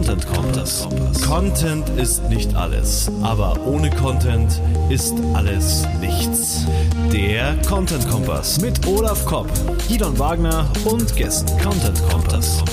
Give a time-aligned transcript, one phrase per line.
[0.00, 0.88] Content Kompass.
[1.26, 6.64] Content ist nicht alles, aber ohne Content ist alles nichts.
[7.12, 9.46] Der Content Kompass mit Olaf Kopp,
[9.86, 11.50] Gidon Wagner und Gästen.
[11.60, 12.64] Content Kompass.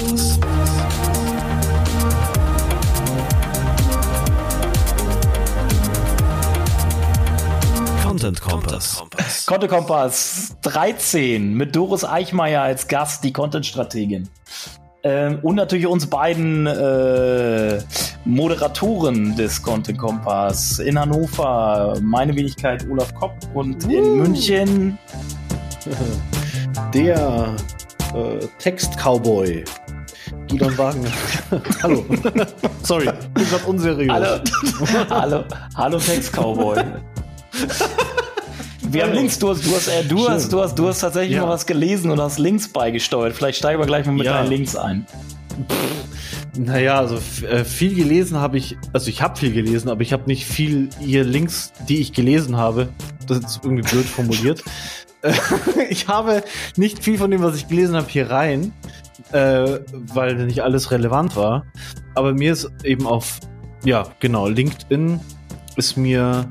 [8.04, 9.04] Content Kompass.
[9.46, 14.30] Content Kompass 13 mit Doris Eichmeier als Gast, die Content-Strategin.
[15.08, 17.80] Ähm, und natürlich uns beiden äh,
[18.26, 23.90] Moderatoren des Content Kompass in Hannover, meine Wenigkeit Olaf Kopp und uh.
[23.90, 24.98] in München
[26.94, 27.56] der
[28.14, 29.64] äh, Text-Cowboy.
[30.48, 31.10] Gidon Wagner.
[31.84, 32.06] hallo.
[32.84, 34.12] Sorry, ich bin gerade unseriös.
[34.12, 34.40] Hallo,
[35.10, 35.44] hallo,
[35.78, 36.84] hallo Text-Cowboy.
[38.90, 41.36] Wir haben Links, du hast, du hast, äh, du hast, du hast, du hast tatsächlich
[41.36, 41.44] ja.
[41.44, 43.34] mal was gelesen und hast Links beigesteuert.
[43.34, 44.34] Vielleicht steigen wir gleich mal mit ja.
[44.34, 45.06] deinen Links ein.
[46.58, 50.24] Naja, also äh, viel gelesen habe ich, also ich habe viel gelesen, aber ich habe
[50.28, 52.90] nicht viel hier Links, die ich gelesen habe.
[53.28, 54.64] Das ist irgendwie blöd formuliert.
[55.90, 56.44] ich habe
[56.78, 58.72] nicht viel von dem, was ich gelesen habe, hier rein,
[59.34, 61.66] äh, weil nicht alles relevant war.
[62.16, 63.40] Aber mir ist eben auf,
[63.84, 65.20] ja, genau, LinkedIn
[65.76, 66.50] ist mir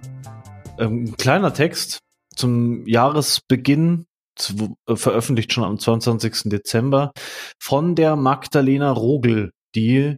[0.78, 2.00] ähm, ein kleiner Text
[2.36, 4.06] zum Jahresbeginn,
[4.86, 6.50] äh, veröffentlicht schon am 22.
[6.50, 7.12] Dezember,
[7.60, 10.16] von der Magdalena Rogel, die,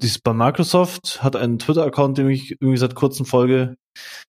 [0.00, 3.76] die ist bei Microsoft, hat einen Twitter-Account, dem ich irgendwie seit kurzem folge.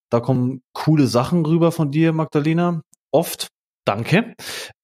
[0.09, 2.81] Da kommen coole Sachen rüber von dir, Magdalena.
[3.11, 3.47] Oft.
[3.85, 4.35] Danke.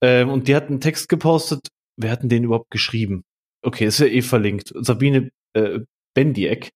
[0.01, 1.67] Ähm, und die hat einen Text gepostet.
[1.97, 3.23] Wer hat denn den überhaupt geschrieben?
[3.63, 4.73] Okay, ist ja eh verlinkt.
[4.75, 5.79] Sabine äh,
[6.13, 6.69] Bendiek.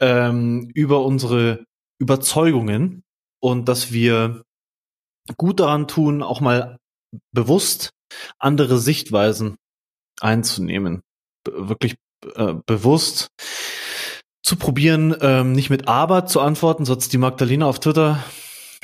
[0.00, 1.64] Ähm, über unsere
[2.00, 3.02] Überzeugungen
[3.42, 4.42] und dass wir
[5.36, 6.78] gut daran tun, auch mal
[7.32, 7.90] bewusst
[8.38, 9.56] andere Sichtweisen
[10.20, 11.02] einzunehmen.
[11.44, 11.96] Be wirklich
[12.36, 13.28] äh, bewusst
[14.42, 18.22] zu probieren, ähm, nicht mit aber zu antworten, so hat die Magdalena auf Twitter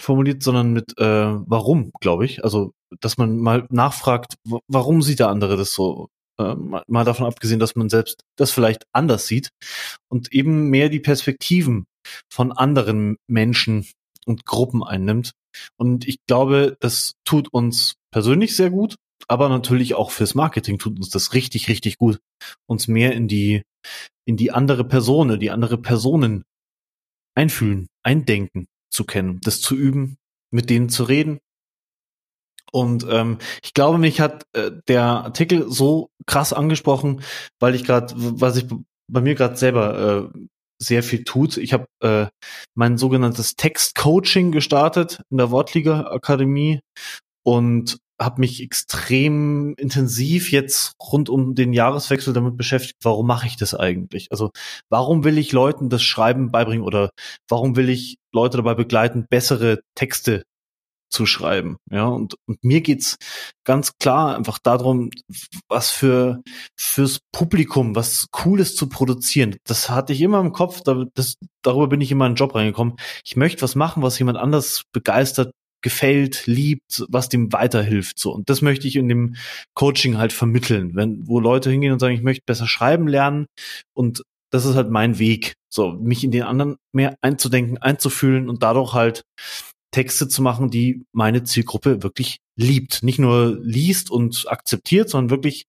[0.00, 2.44] formuliert, sondern mit äh, warum, glaube ich.
[2.44, 4.34] Also, dass man mal nachfragt,
[4.69, 6.09] warum sieht der andere das so?
[6.38, 9.50] Äh, mal davon abgesehen, dass man selbst das vielleicht anders sieht
[10.09, 11.87] und eben mehr die Perspektiven
[12.31, 13.87] von anderen Menschen
[14.27, 15.33] und Gruppen einnimmt.
[15.77, 18.97] Und ich glaube, das tut uns persönlich sehr gut,
[19.27, 22.19] aber natürlich auch fürs Marketing tut uns das richtig, richtig gut,
[22.67, 23.62] uns mehr in die,
[24.25, 26.45] in die andere Person, die andere Personen
[27.34, 30.17] einfühlen, eindenken zu kennen, das zu üben,
[30.51, 31.39] mit denen zu reden.
[32.71, 37.23] Und ähm, ich glaube, mich hat äh, der Artikel so krass angesprochen,
[37.59, 38.67] weil ich gerade, was ich
[39.11, 40.39] bei mir gerade selber äh,
[40.78, 41.56] sehr viel tut.
[41.56, 42.27] Ich habe äh,
[42.75, 46.81] mein sogenanntes Textcoaching gestartet in der Wortliga Akademie
[47.44, 53.56] und habe mich extrem intensiv jetzt rund um den Jahreswechsel damit beschäftigt, warum mache ich
[53.56, 54.28] das eigentlich?
[54.31, 54.50] Also
[54.91, 57.10] warum will ich Leuten das Schreiben beibringen oder
[57.49, 60.43] warum will ich Leute dabei begleiten, bessere Texte
[61.11, 61.77] zu schreiben.
[61.91, 63.17] Ja, und, und mir geht's
[63.65, 65.11] ganz klar einfach darum,
[65.69, 66.43] was für
[66.77, 69.57] fürs Publikum, was Cooles zu produzieren.
[69.65, 72.97] Das hatte ich immer im Kopf, da, das, darüber bin ich in den Job reingekommen.
[73.25, 75.53] Ich möchte was machen, was jemand anders begeistert,
[75.83, 78.19] gefällt, liebt, was dem weiterhilft.
[78.19, 78.33] So.
[78.33, 79.37] Und das möchte ich in dem
[79.75, 80.95] Coaching halt vermitteln.
[80.95, 83.47] Wenn, wo Leute hingehen und sagen, ich möchte besser schreiben lernen
[83.95, 85.55] und das ist halt mein Weg.
[85.71, 89.23] So, mich in den anderen mehr einzudenken, einzufühlen und dadurch halt
[89.91, 93.03] Texte zu machen, die meine Zielgruppe wirklich liebt.
[93.03, 95.66] Nicht nur liest und akzeptiert, sondern wirklich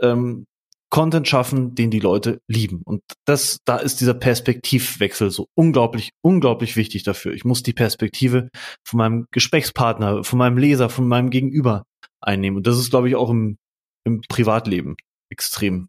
[0.00, 0.46] ähm,
[0.90, 2.82] Content schaffen, den die Leute lieben.
[2.84, 7.32] Und das, da ist dieser Perspektivwechsel so unglaublich, unglaublich wichtig dafür.
[7.32, 8.48] Ich muss die Perspektive
[8.86, 11.84] von meinem Gesprächspartner, von meinem Leser, von meinem Gegenüber
[12.20, 12.58] einnehmen.
[12.58, 13.56] Und das ist, glaube ich, auch im,
[14.04, 14.96] im Privatleben
[15.30, 15.88] extrem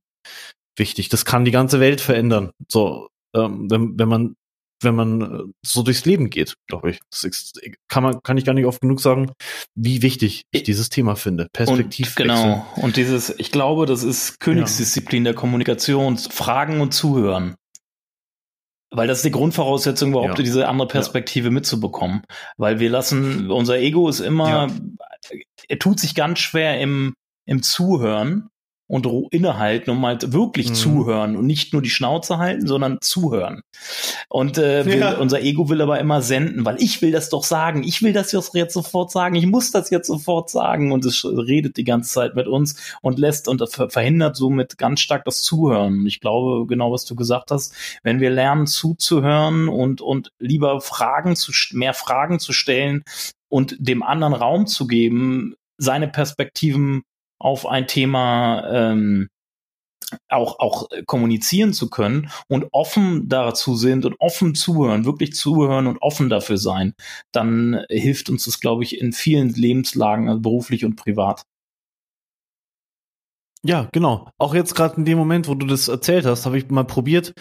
[0.75, 1.09] wichtig.
[1.09, 2.49] Das kann die ganze Welt verändern.
[2.67, 4.35] So, ähm, wenn, wenn man
[4.81, 6.99] wenn man äh, so durchs Leben geht, glaube ich.
[7.09, 9.31] Das ist, kann man, kann ich gar nicht oft genug sagen,
[9.75, 11.47] wie wichtig ich dieses Thema finde.
[11.53, 12.15] Perspektiv.
[12.15, 12.65] Genau.
[12.75, 15.31] Und dieses, ich glaube, das ist Königsdisziplin ja.
[15.31, 17.55] der Kommunikation, Fragen und Zuhören.
[18.91, 20.43] Weil das ist die Grundvoraussetzung überhaupt, ja.
[20.43, 21.51] diese andere Perspektive ja.
[21.51, 22.23] mitzubekommen.
[22.57, 24.71] Weil wir lassen, unser Ego ist immer,
[25.67, 27.13] er tut sich ganz schwer im,
[27.45, 28.49] im Zuhören
[28.87, 30.75] und innehalten, um halt wirklich mhm.
[30.75, 33.61] zuhören und nicht nur die Schnauze halten, sondern zuhören.
[34.29, 35.17] Und äh, wir, ja.
[35.17, 38.31] unser Ego will aber immer senden, weil ich will das doch sagen, ich will das
[38.31, 42.35] jetzt sofort sagen, ich muss das jetzt sofort sagen und es redet die ganze Zeit
[42.35, 45.99] mit uns und lässt und verhindert somit ganz stark das Zuhören.
[45.99, 47.73] Und ich glaube, genau was du gesagt hast,
[48.03, 53.03] wenn wir lernen zuzuhören und und lieber Fragen zu mehr Fragen zu stellen
[53.49, 57.03] und dem anderen Raum zu geben, seine Perspektiven
[57.39, 59.29] auf ein Thema ähm,
[60.29, 65.97] auch, auch kommunizieren zu können und offen dazu sind und offen zuhören, wirklich zuhören und
[66.01, 66.93] offen dafür sein,
[67.31, 71.43] dann hilft uns das, glaube ich, in vielen Lebenslagen, also beruflich und privat.
[73.63, 74.29] Ja, genau.
[74.37, 77.33] Auch jetzt gerade in dem Moment, wo du das erzählt hast, habe ich mal probiert.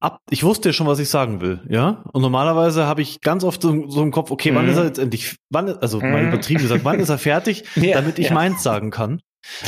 [0.00, 2.02] Ab, ich wusste ja schon, was ich sagen will, ja.
[2.12, 4.54] Und normalerweise habe ich ganz oft so, so, im Kopf, okay, mhm.
[4.54, 6.12] wann ist er jetzt endlich, wann, also mhm.
[6.12, 8.34] mal übertrieben gesagt, wann ist er fertig, ja, damit ich ja.
[8.34, 9.20] meins sagen kann.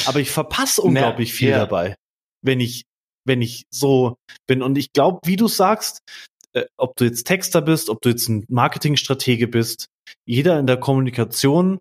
[0.06, 1.94] Aber ich verpasse unglaublich ja, viel dabei
[2.43, 2.84] wenn ich,
[3.25, 4.16] wenn ich so
[4.46, 4.62] bin.
[4.62, 6.00] Und ich glaube, wie du sagst,
[6.52, 9.87] äh, ob du jetzt Texter bist, ob du jetzt ein Marketingstratege bist,
[10.25, 11.78] jeder in der Kommunikation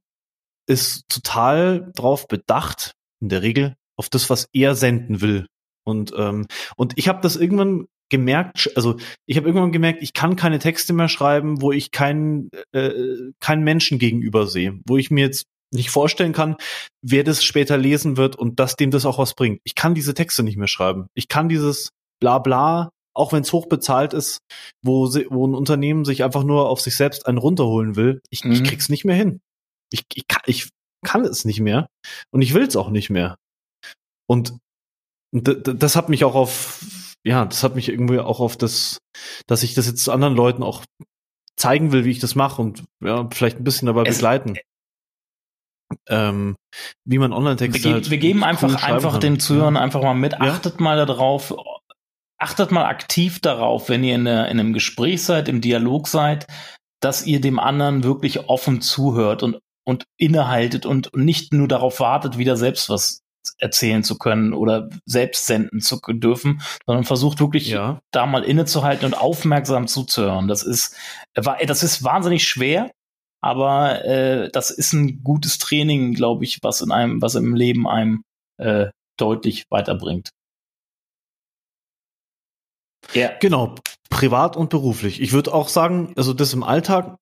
[0.67, 5.47] ist total drauf bedacht, in der Regel, auf das, was er senden will.
[5.85, 10.35] Und, ähm, und ich habe das irgendwann gemerkt, also ich habe irgendwann gemerkt, ich kann
[10.35, 15.25] keine Texte mehr schreiben, wo ich keinen äh, keinen Menschen gegenüber sehe, wo ich mir
[15.25, 16.55] jetzt nicht vorstellen kann,
[17.01, 19.59] wer das später lesen wird und dass dem das auch was bringt.
[19.63, 21.07] Ich kann diese Texte nicht mehr schreiben.
[21.13, 21.89] Ich kann dieses
[22.21, 24.39] Blabla, auch wenn es hoch bezahlt ist,
[24.81, 28.43] wo, sie, wo ein Unternehmen sich einfach nur auf sich selbst einen runterholen will, ich,
[28.43, 28.53] mhm.
[28.53, 29.41] ich krieg's nicht mehr hin.
[29.91, 30.69] Ich, ich, kann, ich
[31.05, 31.87] kann es nicht mehr
[32.31, 33.37] und ich will es auch nicht mehr.
[34.27, 34.57] Und
[35.31, 36.83] das hat mich auch auf,
[37.27, 38.99] ja, das hat mich irgendwie auch auf das,
[39.47, 40.83] dass ich das jetzt anderen Leuten auch
[41.55, 44.57] zeigen will, wie ich das mache und ja, vielleicht ein bisschen dabei es, begleiten
[46.09, 46.55] ähm,
[47.05, 49.81] wie man Online-Texte wir, halt wir geben einfach einfach den Zuhörern ja.
[49.81, 50.33] einfach mal mit.
[50.33, 50.39] Ja.
[50.39, 51.55] Achtet mal darauf,
[52.37, 56.47] achtet mal aktiv darauf, wenn ihr in, der, in einem Gespräch seid, im Dialog seid,
[56.99, 62.37] dass ihr dem anderen wirklich offen zuhört und und innehaltet und nicht nur darauf wartet,
[62.37, 63.21] wieder selbst was
[63.59, 68.01] erzählen zu können oder selbst senden zu dürfen, sondern versucht wirklich ja.
[68.11, 70.47] da mal innezuhalten und aufmerksam zuzuhören.
[70.47, 70.95] Das ist,
[71.33, 72.91] das ist wahnsinnig schwer,
[73.41, 77.87] aber äh, das ist ein gutes Training, glaube ich, was in einem, was im Leben
[77.87, 78.23] einem
[78.57, 80.31] äh, deutlich weiterbringt.
[83.13, 83.31] Ja.
[83.39, 83.75] Genau,
[84.09, 85.21] privat und beruflich.
[85.21, 87.17] Ich würde auch sagen, also das im Alltag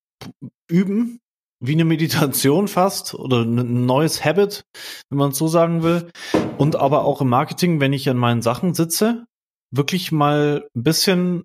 [0.68, 1.20] üben,
[1.68, 4.64] wie eine Meditation fast oder ein neues Habit,
[5.10, 6.10] wenn man es so sagen will.
[6.58, 9.26] Und aber auch im Marketing, wenn ich an meinen Sachen sitze,
[9.72, 11.44] wirklich mal ein bisschen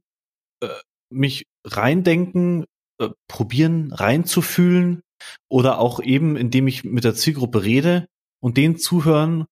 [0.63, 0.69] äh,
[1.13, 2.65] mich reindenken,
[3.01, 5.03] äh, probieren reinzufühlen
[5.51, 8.07] oder auch eben, indem ich mit der Zielgruppe rede
[8.43, 9.47] und denen zuhören,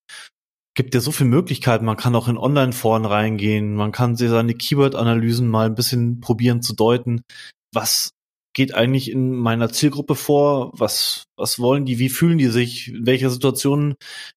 [0.74, 1.84] gibt ja so viele Möglichkeiten.
[1.84, 6.74] Man kann auch in Online-Foren reingehen, man kann seine Keyword-Analysen mal ein bisschen probieren zu
[6.74, 7.22] deuten.
[7.74, 8.12] Was
[8.58, 10.72] geht eigentlich in meiner Zielgruppe vor?
[10.74, 12.00] Was, was wollen die?
[12.00, 12.88] Wie fühlen die sich?
[12.88, 13.94] In welcher Situation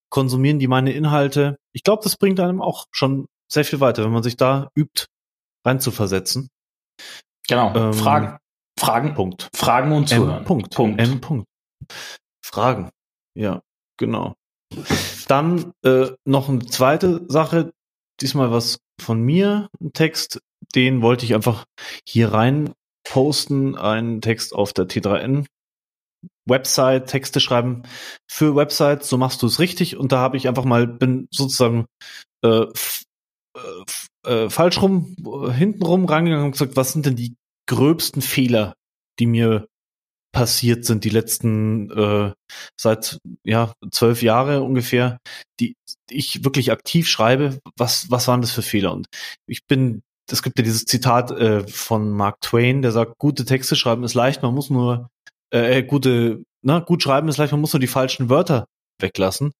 [0.10, 1.58] konsumieren die meine Inhalte?
[1.74, 5.08] Ich glaube, das bringt einem auch schon sehr viel weiter, wenn man sich da übt,
[5.66, 6.50] reinzuversetzen.
[7.48, 7.74] Genau.
[7.74, 8.38] Ähm, Fragen.
[8.78, 9.16] Fragen.
[9.16, 9.50] Punkt.
[9.56, 10.38] Fragen und zuhören.
[10.38, 10.46] M.
[10.46, 10.76] Punkt.
[10.76, 11.02] Punkt.
[11.02, 11.20] M.
[11.20, 11.48] Punkt.
[12.46, 12.92] Fragen.
[13.34, 13.64] Ja,
[13.98, 14.36] genau.
[15.28, 17.74] Dann äh, noch eine zweite Sache,
[18.22, 20.42] diesmal was von mir, ein Text,
[20.76, 21.66] den wollte ich einfach
[22.06, 25.46] hier rein posten, einen Text auf der T3N
[26.46, 27.84] Website, Texte schreiben
[28.28, 31.86] für Websites, so machst du es richtig und da habe ich einfach mal, bin sozusagen
[32.44, 32.66] äh,
[33.56, 35.16] äh, äh, falsch rum,
[35.54, 37.36] hinten rum rangegangen und gesagt, was sind denn die
[37.68, 38.74] gröbsten Fehler,
[39.20, 39.68] die mir
[40.34, 42.34] passiert sind die letzten äh,
[42.80, 45.18] seit ja zwölf Jahre ungefähr,
[45.60, 45.76] die
[46.10, 47.60] ich wirklich aktiv schreibe.
[47.78, 48.94] Was was waren das für Fehler?
[48.94, 49.08] Und
[49.46, 53.76] ich bin es gibt ja dieses Zitat äh, von Mark Twain, der sagt, gute Texte
[53.76, 55.10] schreiben ist leicht, man muss nur
[55.54, 58.66] äh, äh gute, na, gut schreiben ist leicht, man muss nur die falschen Wörter
[59.00, 59.52] weglassen.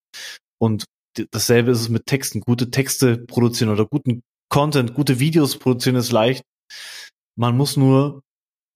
[0.60, 0.86] Und
[1.32, 2.42] dasselbe ist es mit Texten.
[2.42, 6.44] Gute Texte produzieren oder guten Content, gute Videos produzieren ist leicht.
[7.36, 8.22] Man muss nur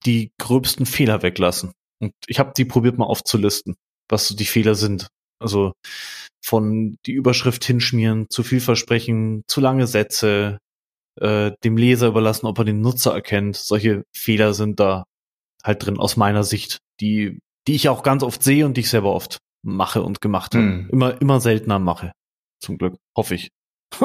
[0.05, 1.71] die gröbsten Fehler weglassen.
[2.01, 3.75] Und ich habe die probiert mal aufzulisten,
[4.09, 5.07] was so die Fehler sind.
[5.39, 5.73] Also
[6.43, 10.59] von die Überschrift hinschmieren, zu viel versprechen, zu lange Sätze,
[11.19, 13.55] äh, dem Leser überlassen, ob er den Nutzer erkennt.
[13.55, 15.05] Solche Fehler sind da
[15.63, 18.89] halt drin aus meiner Sicht, die, die ich auch ganz oft sehe und die ich
[18.89, 20.65] selber oft mache und gemacht habe.
[20.65, 20.89] Hm.
[20.91, 22.11] Immer, immer seltener mache.
[22.59, 23.49] Zum Glück, hoffe ich.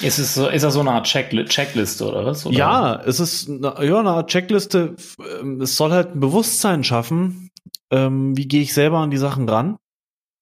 [0.00, 2.46] Ist es so, ist das so eine Art Checkli Checkliste oder was?
[2.46, 2.56] Oder?
[2.56, 4.94] Ja, es ist eine, ja, eine Art Checkliste.
[5.40, 7.50] Ähm, es soll halt ein Bewusstsein schaffen.
[7.90, 9.78] Ähm, wie gehe ich selber an die Sachen ran?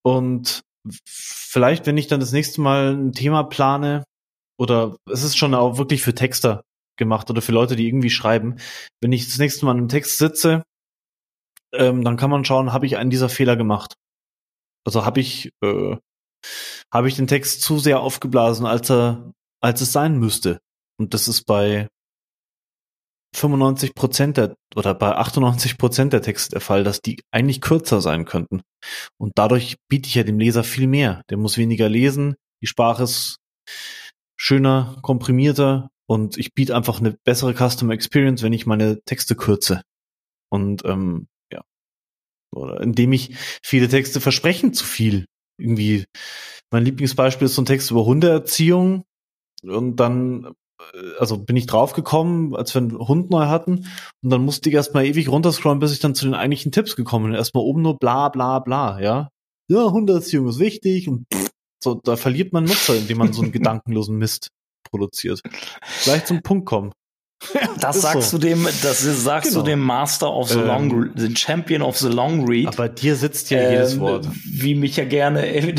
[0.02, 0.60] Und
[1.06, 4.04] vielleicht, wenn ich dann das nächste Mal ein Thema plane,
[4.60, 6.62] oder es ist schon auch wirklich für Texter
[6.98, 8.56] gemacht oder für Leute, die irgendwie schreiben,
[9.00, 10.64] wenn ich das nächste Mal an einem Text sitze,
[11.72, 13.94] ähm, dann kann man schauen, habe ich einen dieser Fehler gemacht?
[14.84, 15.96] Also habe ich äh,
[16.92, 20.60] habe ich den Text zu sehr aufgeblasen, als er, als es sein müsste.
[20.98, 21.88] Und das ist bei
[23.34, 28.00] 95 Prozent der, oder bei 98 Prozent der Texte der Fall, dass die eigentlich kürzer
[28.00, 28.62] sein könnten.
[29.18, 31.22] Und dadurch biete ich ja dem Leser viel mehr.
[31.30, 33.36] Der muss weniger lesen, die Sprache ist
[34.40, 39.82] schöner, komprimierter und ich biete einfach eine bessere Customer Experience, wenn ich meine Texte kürze.
[40.48, 41.60] Und ähm, ja.
[42.50, 45.26] Oder indem ich viele Texte versprechen zu viel.
[45.58, 46.06] Irgendwie,
[46.70, 49.04] mein Lieblingsbeispiel ist so ein Text über Hundeerziehung.
[49.62, 50.46] Und dann,
[50.94, 53.86] äh, also bin ich draufgekommen, als wir einen Hund neu hatten.
[54.22, 57.26] Und dann musste ich erstmal ewig runterscrollen, bis ich dann zu den eigentlichen Tipps gekommen
[57.26, 57.34] bin.
[57.34, 59.28] Erstmal oben nur bla bla bla, ja.
[59.68, 61.50] Ja, Hundeerziehung ist wichtig und pff,
[61.82, 64.48] so, da verliert man Nutzer, indem man so einen gedankenlosen Mist
[64.90, 65.42] produziert.
[66.04, 66.92] Gleich zum Punkt kommen.
[67.80, 68.38] das sagst so.
[68.38, 69.62] du dem, das sagst genau.
[69.62, 72.66] du dem Master of the ähm, Long, den Champion of the Long Read.
[72.66, 74.28] Aber dir sitzt ja ähm, jedes Wort.
[74.44, 75.48] Wie mich ja gerne.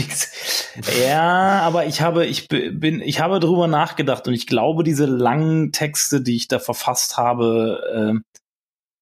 [1.06, 5.72] ja, aber ich habe, ich bin, ich habe darüber nachgedacht und ich glaube, diese langen
[5.72, 8.40] Texte, die ich da verfasst habe, äh,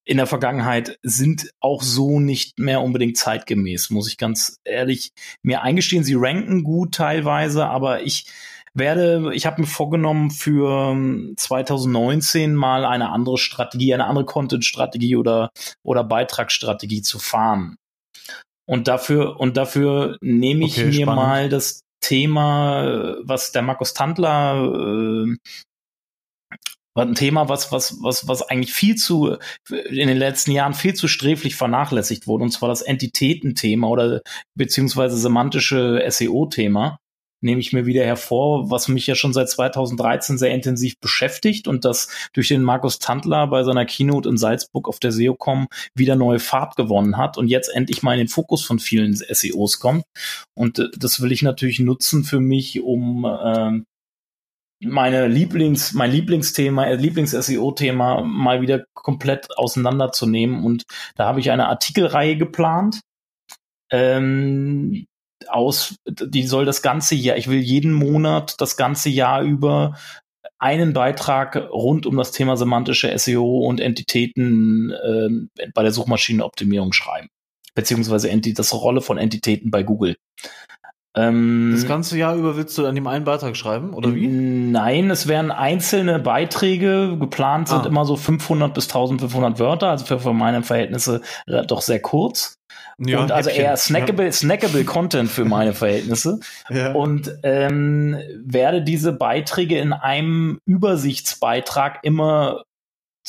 [0.10, 5.12] in der Vergangenheit sind auch so nicht mehr unbedingt zeitgemäß, muss ich ganz ehrlich
[5.44, 6.04] mir eingestehen.
[6.04, 8.26] Sie ranken gut teilweise, aber ich
[8.74, 10.98] werde, ich habe mir vorgenommen, für
[11.36, 15.52] 2019 ähm, mal eine andere Strategie, eine andere Content-Strategie oder,
[15.84, 17.76] oder Beitragsstrategie zu fahren.
[18.66, 21.16] Und dafür, und dafür nehme ich okay, mir spannend.
[21.16, 25.36] mal das Thema, was der Markus Tandler äh,
[27.06, 29.38] ein Thema, was, was, was, was eigentlich viel zu,
[29.70, 34.22] in den letzten Jahren viel zu sträflich vernachlässigt wurde, und zwar das Entitätenthema oder
[34.56, 37.00] beziehungsweise semantische SEO-Thema
[37.42, 41.86] nehme ich mir wieder hervor, was mich ja schon seit 2013 sehr intensiv beschäftigt und
[41.86, 46.40] das durch den Markus Tandler bei seiner Keynote in Salzburg auf der SEOCom wieder neue
[46.40, 50.04] Fahrt gewonnen hat und jetzt endlich mal in den Fokus von vielen SEOs kommt.
[50.54, 53.82] Und äh, das will ich natürlich nutzen für mich, um äh,
[54.82, 60.64] meine Lieblings, mein Lieblingsthema, äh, Lieblings-SEO-Thema mal wieder komplett auseinanderzunehmen.
[60.64, 63.02] Und da habe ich eine Artikelreihe geplant.
[63.92, 65.06] Ähm,
[65.48, 69.98] aus, die soll das ganze Jahr, ich will jeden Monat das ganze Jahr über
[70.60, 77.30] einen Beitrag rund um das Thema semantische SEO und Entitäten äh, bei der Suchmaschinenoptimierung schreiben.
[77.76, 80.18] Beziehungsweise das Rolle von Entitäten bei Google.
[81.16, 84.28] Ähm, das ganze Jahr über willst du an dem einen Beitrag schreiben, oder wie?
[84.28, 87.18] Nein, es werden einzelne Beiträge.
[87.20, 87.88] Geplant sind ah.
[87.88, 92.56] immer so 500 bis 1500 Wörter, also für, für meine Verhältnisse doch sehr kurz.
[93.00, 93.66] Ja, und also Häppchen.
[93.66, 94.32] eher snackable, ja.
[94.32, 96.40] snackable Content für meine Verhältnisse.
[96.70, 96.92] Ja.
[96.92, 102.64] Und ähm, werde diese Beiträge in einem Übersichtsbeitrag immer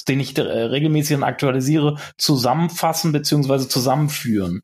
[0.09, 4.63] den ich äh, regelmäßig aktualisiere, zusammenfassen beziehungsweise zusammenführen.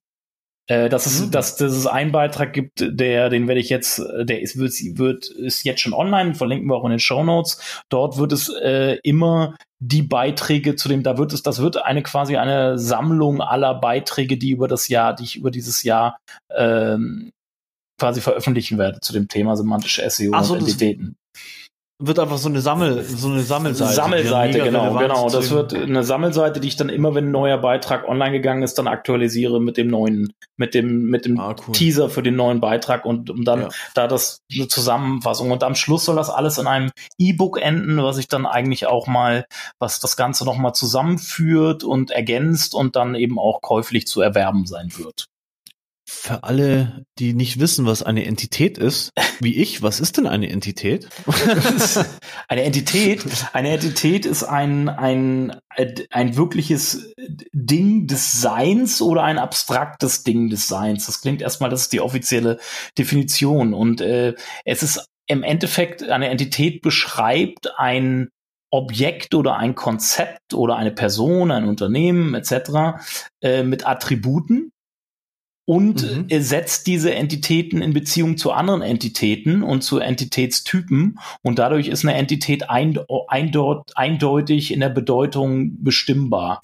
[0.68, 1.30] Äh, dass es, mhm.
[1.30, 5.26] dass, dass es einen Beitrag gibt, der, den werde ich jetzt, der ist, wird, wird,
[5.26, 7.84] ist jetzt schon online, verlinken wir auch in den Show Notes.
[7.88, 12.02] Dort wird es äh, immer die Beiträge zu dem, da wird es, das wird eine
[12.02, 16.18] quasi eine Sammlung aller Beiträge, die über das Jahr, die ich über dieses Jahr
[16.50, 17.30] ähm,
[18.00, 21.16] quasi veröffentlichen werde zu dem Thema semantische SEO Ach so, und Identitäten
[21.98, 23.94] wird einfach so eine Sammel, so eine Sammelseite.
[23.94, 25.30] Sammelseite, genau, genau.
[25.30, 28.74] Das wird eine Sammelseite, die ich dann immer, wenn ein neuer Beitrag online gegangen ist,
[28.74, 31.72] dann aktualisiere mit dem neuen, mit dem, mit dem ah, cool.
[31.74, 33.68] Teaser für den neuen Beitrag und um dann ja.
[33.94, 35.50] da das eine Zusammenfassung.
[35.50, 39.06] Und am Schluss soll das alles in einem E-Book enden, was ich dann eigentlich auch
[39.06, 39.46] mal,
[39.78, 44.90] was das Ganze nochmal zusammenführt und ergänzt und dann eben auch käuflich zu erwerben sein
[44.98, 45.28] wird.
[46.08, 50.48] Für alle, die nicht wissen, was eine Entität ist, wie ich, was ist denn eine
[50.48, 51.08] Entität?
[52.48, 55.56] eine Entität, eine Entität ist ein, ein,
[56.10, 57.12] ein wirkliches
[57.52, 61.06] Ding des Seins oder ein abstraktes Ding des Seins.
[61.06, 62.58] Das klingt erstmal, das ist die offizielle
[62.96, 63.74] Definition.
[63.74, 64.34] Und äh,
[64.64, 68.28] es ist im Endeffekt, eine Entität beschreibt ein
[68.70, 73.00] Objekt oder ein Konzept oder eine Person, ein Unternehmen etc.
[73.40, 74.70] Äh, mit Attributen
[75.66, 76.40] und mhm.
[76.40, 82.14] setzt diese Entitäten in Beziehung zu anderen Entitäten und zu Entitätstypen und dadurch ist eine
[82.14, 86.62] Entität eindeutig in der Bedeutung bestimmbar.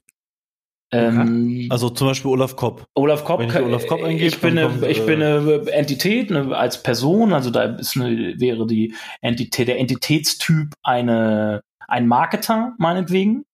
[0.93, 2.85] Ähm, also zum Beispiel Olaf Kopp.
[2.95, 6.31] Olaf Kopp, Wenn ich, Olaf Kopp eingebe, ich bin, eine, kommt, ich bin eine Entität
[6.31, 12.75] eine, als Person, also da ist eine, wäre die Entität, der Entitätstyp eine, ein Marketer,
[12.79, 13.45] meinetwegen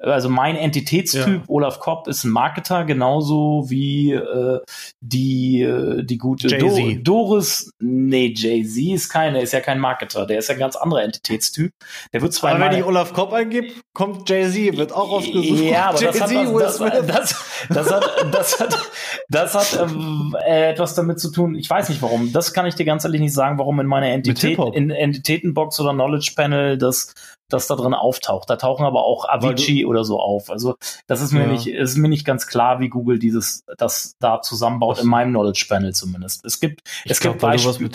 [0.00, 1.42] also mein Entitätstyp, ja.
[1.46, 4.60] Olaf Kopp, ist ein Marketer, genauso wie äh,
[5.00, 7.70] die, äh, die gute Do Doris.
[7.78, 11.72] Nee, Jay-Z ist keine, ist ja kein Marketer, der ist ja ein ganz anderer Entitätstyp.
[12.12, 12.52] Der wird zwar.
[12.52, 15.60] Aber wenn ich Olaf Kopp eingebe, kommt Jay-Z, wird auch ausgesucht.
[15.60, 17.34] Ja, aber das hat, das, das, das,
[17.68, 18.90] das, hat, das hat,
[19.28, 21.54] das hat ähm, äh, etwas damit zu tun.
[21.54, 22.32] Ich weiß nicht warum.
[22.32, 25.92] Das kann ich dir ganz ehrlich nicht sagen, warum in meiner Entität, in Entitätenbox oder
[25.92, 27.14] Knowledge Panel das
[27.48, 28.48] das da drin auftaucht.
[28.48, 30.50] Da tauchen aber auch Avicii oder so auf.
[30.50, 31.46] Also das ist mir ja.
[31.46, 35.66] nicht, ist mir nicht ganz klar, wie Google dieses, das da zusammenbaut, in meinem Knowledge
[35.68, 36.44] Panel zumindest.
[36.44, 37.90] Es gibt, ich es glaub, gibt Beispiele.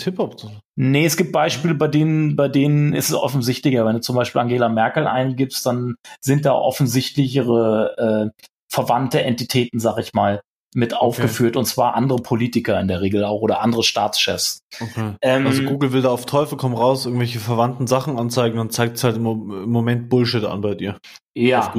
[0.76, 3.84] Nee, es gibt Beispiele, bei denen, bei denen ist es offensichtlicher.
[3.84, 9.98] Wenn du zum Beispiel Angela Merkel eingibst, dann sind da offensichtlichere äh, verwandte Entitäten, sag
[9.98, 10.40] ich mal,
[10.74, 11.02] mit okay.
[11.02, 14.62] aufgeführt und zwar andere Politiker in der Regel auch oder andere Staatschefs.
[14.80, 15.14] Okay.
[15.20, 18.96] Ähm, also Google will da auf Teufel komm raus irgendwelche verwandten Sachen anzeigen und zeigt
[18.96, 20.98] es halt im Moment Bullshit an bei dir.
[21.34, 21.72] Ja,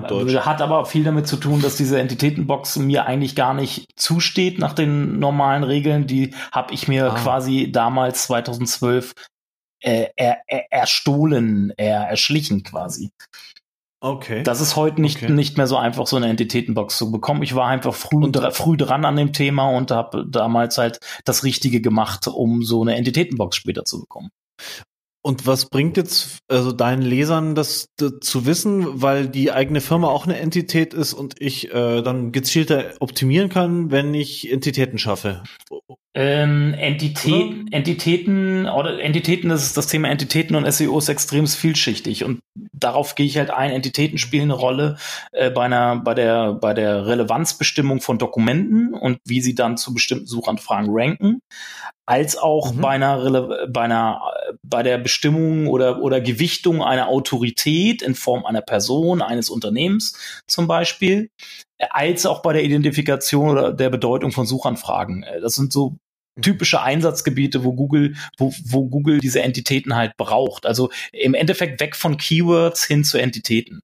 [0.45, 4.73] hat aber viel damit zu tun, dass diese Entitätenbox mir eigentlich gar nicht zusteht nach
[4.73, 6.07] den normalen Regeln.
[6.07, 7.15] Die habe ich mir ah.
[7.15, 9.13] quasi damals 2012
[9.81, 13.11] äh, er, er, erstohlen, er, erschlichen quasi.
[14.03, 14.41] Okay.
[14.41, 15.31] Das ist heute nicht, okay.
[15.31, 17.43] nicht mehr so einfach, so eine Entitätenbox zu bekommen.
[17.43, 21.81] Ich war einfach früh, früh dran an dem Thema und habe damals halt das Richtige
[21.81, 24.31] gemacht, um so eine Entitätenbox später zu bekommen.
[25.23, 30.07] Und was bringt jetzt also deinen Lesern das, das, zu wissen, weil die eigene Firma
[30.07, 35.43] auch eine Entität ist und ich äh, dann gezielter optimieren kann, wenn ich Entitäten schaffe?
[36.13, 42.25] Ähm, Entität, Entitäten oder Entitäten, das ist das Thema Entitäten und SEO ist extrem vielschichtig
[42.25, 42.41] und
[42.73, 43.71] darauf gehe ich halt ein.
[43.71, 44.97] Entitäten spielen eine Rolle
[45.31, 49.93] äh, bei einer, bei der, bei der Relevanzbestimmung von Dokumenten und wie sie dann zu
[49.93, 51.39] bestimmten Suchanfragen ranken,
[52.05, 52.81] als auch mhm.
[52.81, 54.21] bei einer, bei einer,
[54.63, 60.67] bei der Bestimmung oder, oder Gewichtung einer Autorität in Form einer Person, eines Unternehmens zum
[60.67, 61.29] Beispiel
[61.89, 65.23] als auch bei der Identifikation oder der Bedeutung von Suchanfragen.
[65.23, 65.97] Äh, das sind so
[66.41, 70.65] typische Einsatzgebiete, wo Google, wo, wo Google diese Entitäten halt braucht.
[70.65, 73.81] Also im Endeffekt weg von Keywords hin zu Entitäten.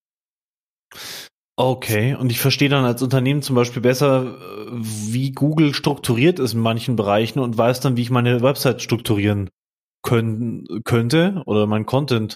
[1.59, 4.37] Okay, und ich verstehe dann als Unternehmen zum Beispiel besser,
[4.71, 9.49] wie Google strukturiert ist in manchen Bereichen und weiß dann, wie ich meine Website strukturieren
[10.03, 12.35] können, könnte oder mein Content.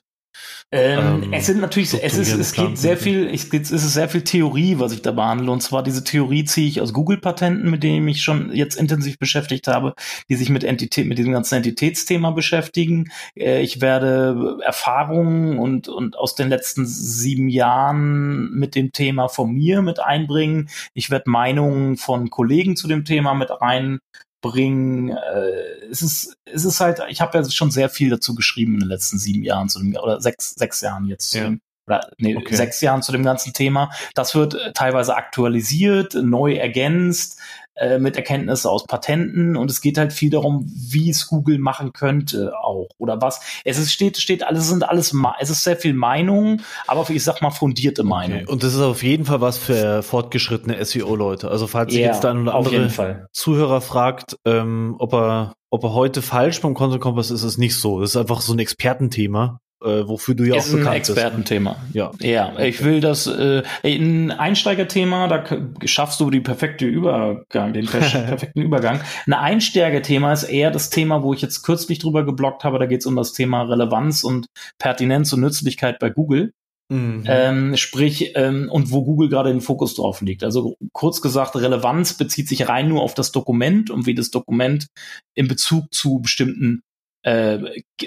[0.71, 3.93] Ähm, ähm, es sind natürlich, es ist, es geht sehr viel, es, geht, es ist
[3.93, 5.51] sehr viel Theorie, was ich da behandle.
[5.51, 9.19] Und zwar diese Theorie ziehe ich aus Google-Patenten, mit denen ich mich schon jetzt intensiv
[9.19, 9.95] beschäftigt habe,
[10.29, 13.11] die sich mit Entität, mit diesem ganzen Entitätsthema beschäftigen.
[13.35, 19.51] Äh, ich werde Erfahrungen und, und aus den letzten sieben Jahren mit dem Thema von
[19.51, 20.69] mir mit einbringen.
[20.93, 23.99] Ich werde Meinungen von Kollegen zu dem Thema mit rein
[24.41, 25.09] bringen.
[25.09, 28.79] Äh, es ist, es ist halt, ich habe ja schon sehr viel dazu geschrieben in
[28.81, 31.33] den letzten sieben Jahren zu dem, oder sechs, sechs Jahren jetzt.
[31.33, 31.53] Ja.
[31.87, 32.55] Oder nee, okay.
[32.55, 33.91] sechs Jahren zu dem ganzen Thema.
[34.13, 37.39] Das wird äh, teilweise aktualisiert, neu ergänzt.
[37.75, 41.93] Äh, mit Erkenntnissen aus Patenten und es geht halt viel darum, wie es Google machen
[41.93, 43.39] könnte auch oder was.
[43.63, 47.41] Es ist, steht, steht alles, sind alles, es ist sehr viel Meinung, aber ich sag
[47.41, 48.41] mal fundierte Meinung.
[48.41, 48.51] Okay.
[48.51, 51.49] Und das ist auf jeden Fall was für fortgeschrittene SEO-Leute.
[51.49, 56.21] Also falls sich jetzt ein oder andere Zuhörer fragt, ähm, ob er ob er heute
[56.21, 58.01] falsch beim Content Kompass ist, ist es nicht so.
[58.01, 61.09] Das ist einfach so ein Expertenthema äh, wofür du ja ist auch bekannt bist.
[61.09, 61.75] Ist ein Expertenthema.
[61.93, 62.11] Ja.
[62.19, 65.43] Ja, ich will das, äh, ein Einsteigerthema, da
[65.85, 69.01] schaffst du die perfekte Übergang, den perfekten Übergang.
[69.25, 73.01] Ein Einsteigerthema ist eher das Thema, wo ich jetzt kürzlich drüber geblockt habe, da geht
[73.01, 76.53] es um das Thema Relevanz und Pertinenz und Nützlichkeit bei Google.
[76.91, 77.23] Mhm.
[77.25, 80.43] Ähm, sprich, ähm, und wo Google gerade den Fokus drauf liegt.
[80.43, 84.87] Also kurz gesagt, Relevanz bezieht sich rein nur auf das Dokument und wie das Dokument
[85.33, 86.81] in Bezug zu bestimmten
[87.23, 87.59] äh,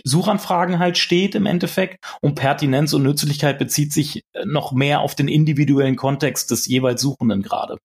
[0.05, 5.15] Suchanfragen halt steht im Endeffekt und Pertinenz und Nützlichkeit bezieht sich äh, noch mehr auf
[5.15, 7.79] den individuellen Kontext des jeweils Suchenden gerade.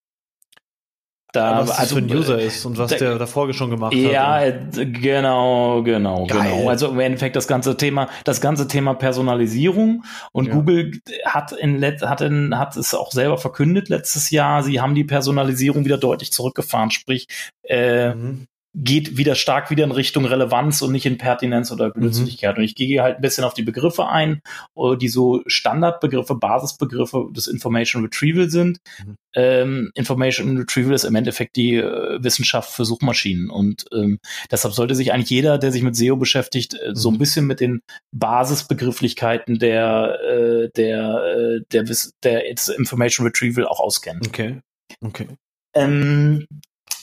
[1.31, 4.37] Da, was also, für ein User ist und was da, der davor schon gemacht ja,
[4.37, 4.75] hat.
[4.75, 6.55] Ja, genau, genau, Geil.
[6.55, 6.69] genau.
[6.69, 10.53] Also im Endeffekt das ganze Thema, das ganze Thema Personalisierung und ja.
[10.55, 14.63] Google hat in, hat in, hat es auch selber verkündet letztes Jahr.
[14.63, 17.27] Sie haben die Personalisierung wieder deutlich zurückgefahren, sprich,
[17.63, 22.55] äh, mhm geht wieder stark wieder in Richtung Relevanz und nicht in Pertinenz oder Nützlichkeit.
[22.55, 22.59] Mhm.
[22.59, 24.41] Und ich gehe halt ein bisschen auf die Begriffe ein,
[24.75, 28.79] äh, die so Standardbegriffe, Basisbegriffe des Information Retrieval sind.
[29.03, 29.15] Mhm.
[29.35, 33.49] Ähm, Information Retrieval ist im Endeffekt die äh, Wissenschaft für Suchmaschinen.
[33.49, 34.19] Und ähm,
[34.51, 36.95] deshalb sollte sich eigentlich jeder, der sich mit SEO beschäftigt, äh, mhm.
[36.95, 37.19] so ein mhm.
[37.19, 42.45] bisschen mit den Basisbegrifflichkeiten der, äh, der, äh, der, der, der
[42.77, 44.21] Information Retrieval auch auskennen.
[44.27, 44.59] Okay.
[45.01, 45.27] Okay.
[45.75, 46.45] Ähm,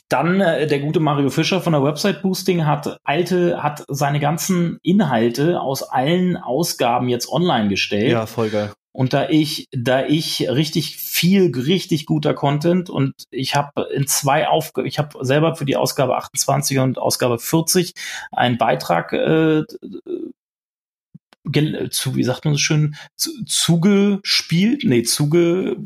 [0.08, 4.78] dann äh, der gute Mario Fischer von der Website Boosting hat alte, hat seine ganzen
[4.82, 8.12] Inhalte aus allen Ausgaben jetzt online gestellt.
[8.12, 8.72] Ja, voll geil.
[8.92, 14.48] Und da ich, da ich richtig viel, richtig guter Content und ich habe in zwei
[14.48, 17.92] Aufgaben, ich habe selber für die Ausgabe 28 und Ausgabe 40
[18.32, 19.64] einen Beitrag äh,
[21.90, 25.76] zu, wie sagt man so schön, zu, zugespielt, nee, zuge,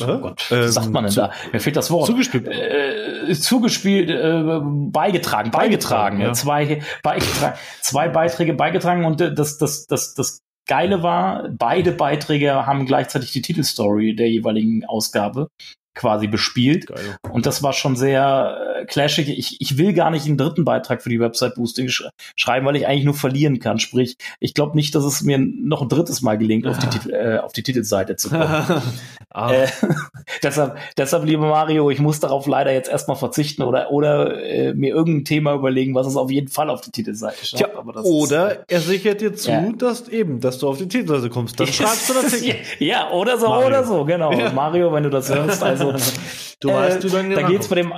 [0.00, 1.32] oh Gott, was ähm, sagt man denn zu, da?
[1.52, 2.06] Mir fehlt das Wort.
[2.06, 2.48] Zugespielt.
[2.48, 6.20] Äh, zugespielt, äh, beigetragen, beigetragen.
[6.20, 6.32] Ja.
[6.32, 12.86] Zwei, beigetragen, zwei Beiträge beigetragen und das, das, das, das Geile war, beide Beiträge haben
[12.86, 15.48] gleichzeitig die Titelstory der jeweiligen Ausgabe
[15.94, 16.86] quasi bespielt.
[16.86, 17.16] Geil.
[17.30, 19.28] Und das war schon sehr äh, clashig.
[19.28, 22.04] Ich, ich will gar nicht einen dritten Beitrag für die Website Boosting sch
[22.36, 23.78] schreiben, weil ich eigentlich nur verlieren kann.
[23.78, 27.12] Sprich, ich glaube nicht, dass es mir noch ein drittes Mal gelingt, auf die, Titel,
[27.12, 28.44] äh, auf die Titelseite zu kommen.
[29.30, 29.52] ah.
[29.52, 29.66] äh,
[30.42, 34.94] deshalb, deshalb, lieber Mario, ich muss darauf leider jetzt erstmal verzichten oder, oder äh, mir
[34.94, 37.64] irgendein Thema überlegen, was es auf jeden Fall auf die Titelseite schafft.
[37.64, 39.72] Tja, oder ist, er sichert dir zu, ja.
[39.76, 41.58] dass eben, dass du auf die Titelseite kommst.
[41.60, 42.42] Dann schreibst du das
[42.78, 43.66] Ja, oder so, Mario.
[43.66, 44.32] oder so, genau.
[44.32, 44.52] Ja.
[44.52, 46.20] Mario, wenn du das hörst, also also,
[46.60, 47.92] du äh, weißt, du dann Da geht's bei dem,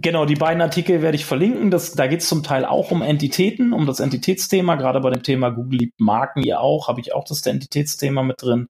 [0.00, 1.70] genau, die beiden Artikel werde ich verlinken.
[1.70, 4.76] Das, da geht's zum Teil auch um Entitäten, um das Entitätsthema.
[4.76, 8.42] Gerade bei dem Thema Google liebt Marken, ihr auch, habe ich auch das Entitätsthema mit
[8.42, 8.68] drin.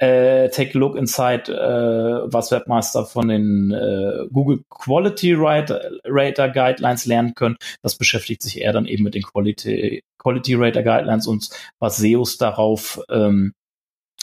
[0.00, 7.04] Äh, take a look inside, äh, was Webmaster von den äh, Google Quality Rater Guidelines
[7.04, 7.56] lernen können.
[7.82, 11.50] Das beschäftigt sich eher dann eben mit den Quality, Quality Rater Guidelines und
[11.80, 13.52] was SEOs darauf ähm,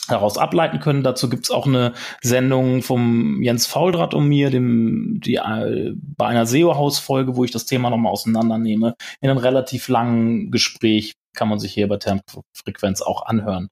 [0.07, 1.03] daraus ableiten können.
[1.03, 6.45] Dazu gibt's auch eine Sendung vom Jens Fauldraht um mir, dem, die, äh, bei einer
[6.45, 11.73] SEO-Haus-Folge, wo ich das Thema nochmal auseinandernehme, in einem relativ langen Gespräch kann man sich
[11.73, 13.69] hier bei Termfrequenz auch anhören.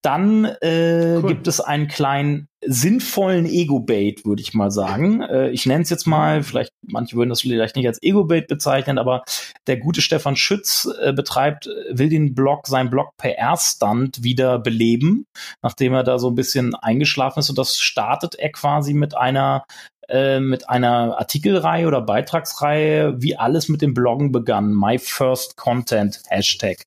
[0.00, 1.28] Dann äh, cool.
[1.28, 5.22] gibt es einen kleinen sinnvollen Ego-Bait, würde ich mal sagen.
[5.22, 8.98] Äh, ich nenne es jetzt mal, vielleicht, manche würden das vielleicht nicht als Ego-Bait bezeichnen,
[8.98, 9.24] aber
[9.66, 15.26] der gute Stefan Schütz äh, betreibt, will den Blog, sein Blog PR-Stand wieder beleben,
[15.62, 19.64] nachdem er da so ein bisschen eingeschlafen ist und das startet er quasi mit einer
[20.10, 24.74] äh, mit einer Artikelreihe oder Beitragsreihe, wie alles mit dem Bloggen begann.
[24.74, 26.82] My First Content Hashtag.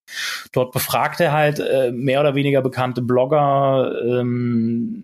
[0.51, 5.03] Dort befragt er halt äh, mehr oder weniger bekannte Blogger, ähm,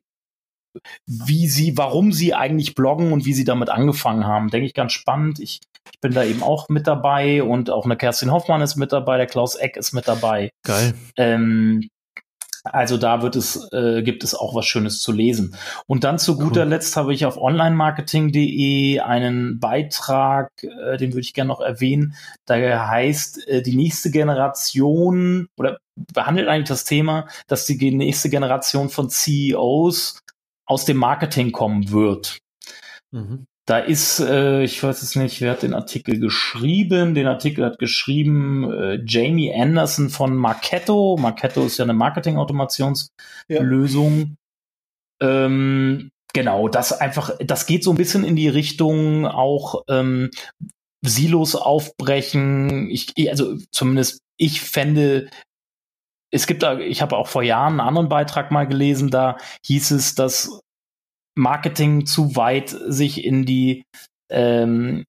[1.05, 4.49] wie sie, warum sie eigentlich bloggen und wie sie damit angefangen haben.
[4.49, 5.39] Denke ich ganz spannend.
[5.39, 8.91] Ich, ich bin da eben auch mit dabei und auch eine Kerstin Hoffmann ist mit
[8.91, 10.51] dabei, der Klaus Eck ist mit dabei.
[10.63, 10.93] Geil.
[11.17, 11.89] Ähm,
[12.63, 15.55] also da wird es, äh, gibt es auch was Schönes zu lesen.
[15.87, 16.69] Und dann zu guter cool.
[16.69, 22.15] Letzt habe ich auf onlinemarketing.de einen Beitrag, äh, den würde ich gerne noch erwähnen.
[22.45, 25.79] Da heißt, äh, die nächste Generation oder
[26.13, 30.19] behandelt eigentlich das Thema, dass die nächste Generation von CEOs
[30.65, 32.39] aus dem Marketing kommen wird.
[33.11, 33.45] Mhm.
[33.69, 37.13] Da ist, äh, ich weiß es nicht, wer hat den Artikel geschrieben?
[37.13, 41.17] Den Artikel hat geschrieben äh, Jamie Anderson von Marketo.
[41.19, 44.37] Marketo ist ja eine Marketing-Automationslösung.
[45.21, 45.45] Ja.
[45.45, 50.31] Ähm, genau, das einfach, das geht so ein bisschen in die Richtung auch ähm,
[51.05, 52.89] Silos aufbrechen.
[52.89, 55.29] Ich, also zumindest ich fände
[56.31, 59.91] es gibt da, ich habe auch vor Jahren einen anderen Beitrag mal gelesen, da hieß
[59.91, 60.59] es, dass
[61.35, 63.83] Marketing zu weit sich in die
[64.29, 65.05] ähm,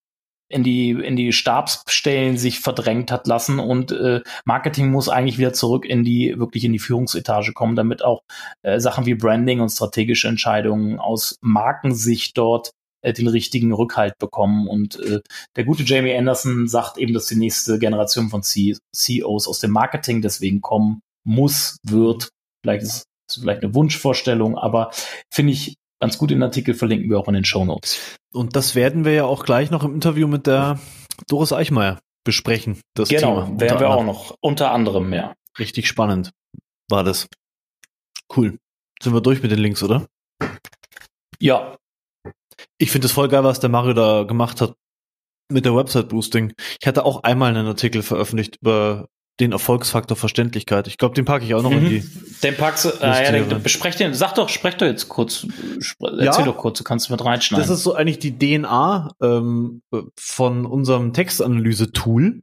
[0.51, 5.53] in die in die Stabsstellen sich verdrängt hat lassen und äh, Marketing muss eigentlich wieder
[5.53, 8.23] zurück in die wirklich in die Führungsetage kommen, damit auch
[8.63, 14.67] äh, Sachen wie Branding und strategische Entscheidungen aus Markensicht dort äh, den richtigen Rückhalt bekommen
[14.67, 15.21] und äh,
[15.57, 19.71] der gute Jamie Anderson sagt eben, dass die nächste Generation von C CEOs aus dem
[19.71, 22.31] Marketing deswegen kommen muss, wird.
[22.65, 24.91] Vielleicht ist vielleicht eine Wunschvorstellung, aber
[25.33, 28.17] finde ich ganz gut den Artikel verlinken wir auch in den Show Notes.
[28.33, 30.81] Und das werden wir ja auch gleich noch im Interview mit der
[31.29, 32.81] Doris Eichmeier besprechen.
[32.95, 34.35] Das genau, Thema, werden wir auch noch.
[34.41, 35.35] Unter anderem, ja.
[35.59, 36.33] Richtig spannend
[36.89, 37.29] war das.
[38.35, 38.59] Cool.
[39.03, 40.07] Sind wir durch mit den Links, oder?
[41.39, 41.77] Ja.
[42.79, 44.75] Ich finde es voll geil, was der Mario da gemacht hat
[45.51, 46.53] mit der Website Boosting.
[46.81, 49.09] Ich hatte auch einmal einen Artikel veröffentlicht über
[49.41, 50.87] den Erfolgsfaktor Verständlichkeit.
[50.87, 51.79] Ich glaube, den packe ich auch noch mhm.
[51.79, 52.05] in die.
[52.43, 55.47] Den packst du, äh, ja, den, besprech den, sag doch, sprech doch jetzt kurz,
[56.01, 57.67] erzähl ja, doch kurz, du kannst mit reinschneiden.
[57.67, 59.83] Das ist so eigentlich die DNA ähm,
[60.17, 62.43] von unserem Textanalyse-Tool.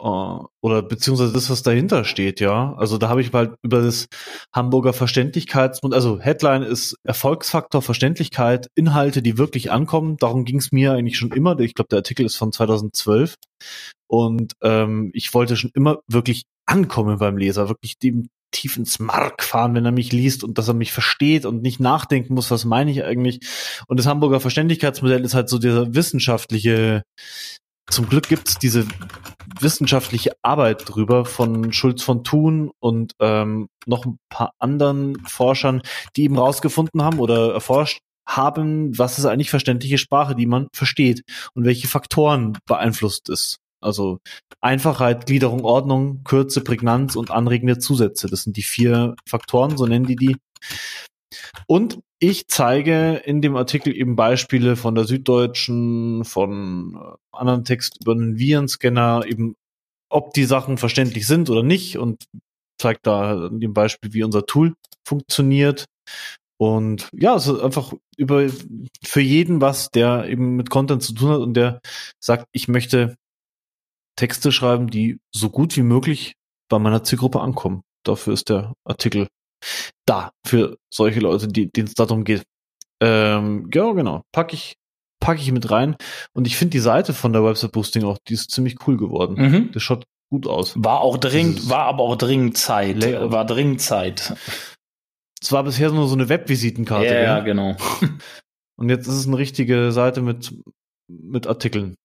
[0.00, 2.72] Uh, oder beziehungsweise das, was dahinter steht, ja.
[2.74, 4.06] Also da habe ich halt über das
[4.54, 10.16] Hamburger Verständlichkeits, also Headline ist Erfolgsfaktor Verständlichkeit, Inhalte, die wirklich ankommen.
[10.18, 11.58] Darum ging es mir eigentlich schon immer.
[11.58, 13.34] Ich glaube, der Artikel ist von 2012.
[14.06, 19.42] Und ähm, ich wollte schon immer wirklich ankommen beim Leser, wirklich dem tief ins Mark
[19.42, 22.64] fahren, wenn er mich liest und dass er mich versteht und nicht nachdenken muss, was
[22.64, 23.40] meine ich eigentlich.
[23.88, 27.02] Und das Hamburger Verständigkeitsmodell ist halt so dieser wissenschaftliche
[27.90, 28.86] zum Glück gibt's diese
[29.60, 35.82] wissenschaftliche Arbeit drüber von Schulz von Thun und ähm, noch ein paar anderen Forschern,
[36.16, 41.22] die eben rausgefunden haben oder erforscht haben, was ist eigentlich verständliche Sprache, die man versteht
[41.54, 43.58] und welche Faktoren beeinflusst es.
[43.80, 44.18] Also
[44.60, 48.26] Einfachheit, Gliederung, Ordnung, Kürze, Prägnanz und anregende Zusätze.
[48.28, 50.36] Das sind die vier Faktoren, so nennen die die.
[51.66, 57.98] Und ich zeige in dem Artikel eben Beispiele von der Süddeutschen, von äh, anderen Text
[58.00, 59.54] über einen Virenscanner, eben
[60.10, 62.24] ob die Sachen verständlich sind oder nicht und
[62.80, 64.74] zeigt da in dem Beispiel, wie unser Tool
[65.06, 65.84] funktioniert.
[66.60, 68.48] Und ja, es ist einfach über
[69.04, 71.80] für jeden was, der eben mit Content zu tun hat und der
[72.18, 73.16] sagt, ich möchte
[74.16, 76.34] Texte schreiben, die so gut wie möglich
[76.68, 77.82] bei meiner Zielgruppe ankommen.
[78.04, 79.28] Dafür ist der Artikel
[80.06, 82.44] da, für solche Leute, die, denen es darum geht.
[83.00, 84.22] Ähm, ja, genau.
[84.32, 84.76] Packe ich,
[85.20, 85.96] packe ich mit rein.
[86.32, 89.34] Und ich finde die Seite von der Website Boosting auch, die ist ziemlich cool geworden.
[89.36, 89.72] Mhm.
[89.72, 90.74] Das schaut gut aus.
[90.76, 93.02] War auch dringend, war aber auch dringend Zeit.
[93.02, 93.32] Layout.
[93.32, 94.34] War dringend Zeit.
[95.40, 97.06] Es war bisher nur so eine Webvisitenkarte.
[97.06, 97.76] ja, ja, genau.
[98.76, 100.54] Und jetzt ist es eine richtige Seite mit,
[101.08, 101.96] mit Artikeln.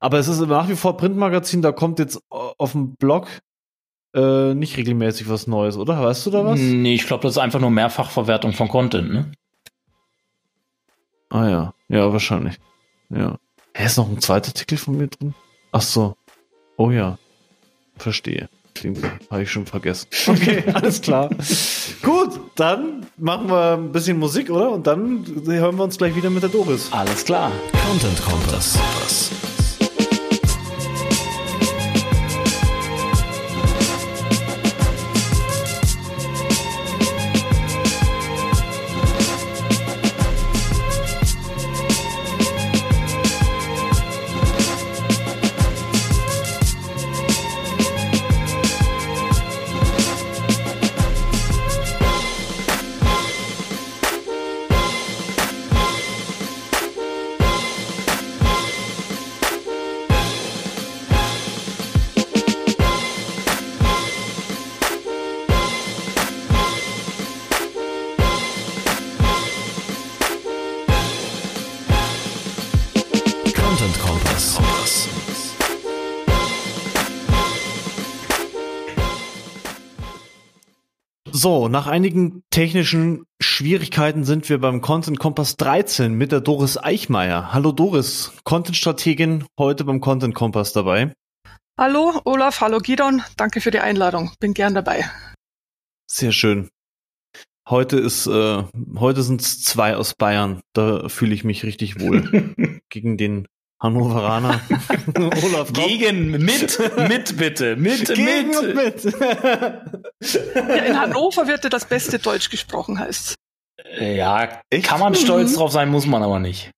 [0.00, 3.28] Aber es ist nach wie vor Printmagazin, da kommt jetzt auf dem Blog
[4.16, 6.02] äh, nicht regelmäßig was Neues, oder?
[6.02, 6.58] Weißt du da was?
[6.58, 9.32] Nee, ich glaube, das ist einfach nur Mehrfachverwertung von Content, ne?
[11.30, 12.56] Ah ja, ja, wahrscheinlich.
[13.10, 13.38] Ja.
[13.74, 15.34] Hä, ist noch ein zweiter Artikel von mir drin?
[15.72, 16.16] Ach so.
[16.76, 17.18] Oh ja.
[17.96, 18.48] Verstehe.
[18.74, 20.08] Klingt, habe ich schon vergessen.
[20.26, 21.30] Okay, alles klar.
[22.02, 24.70] Gut, dann machen wir ein bisschen Musik, oder?
[24.70, 26.92] Und dann hören wir uns gleich wieder mit der Doris.
[26.92, 27.50] Alles klar.
[27.86, 28.78] Content Kompass.
[81.38, 87.52] So, nach einigen technischen Schwierigkeiten sind wir beim Content Kompass 13 mit der Doris Eichmeier.
[87.52, 91.12] Hallo Doris, Content-Strategin, heute beim Content Kompass dabei.
[91.78, 94.30] Hallo Olaf, hallo Gidon, danke für die Einladung.
[94.40, 95.04] Bin gern dabei.
[96.10, 96.70] Sehr schön.
[97.68, 98.64] Heute ist, äh,
[98.96, 100.62] heute sind es zwei aus Bayern.
[100.72, 103.46] Da fühle ich mich richtig wohl gegen den
[103.82, 104.60] Hannoveraner
[105.44, 105.86] Olaf Kopp.
[105.86, 108.56] Gegen, mit, mit bitte, mit, Gegen mit.
[108.56, 109.04] und mit.
[110.54, 113.34] Ja, in Hannover wird ja das beste Deutsch gesprochen, heißt
[114.00, 114.86] Ja, Echt?
[114.86, 115.56] kann man stolz Mhm.
[115.56, 116.70] drauf sein, muss man aber nicht.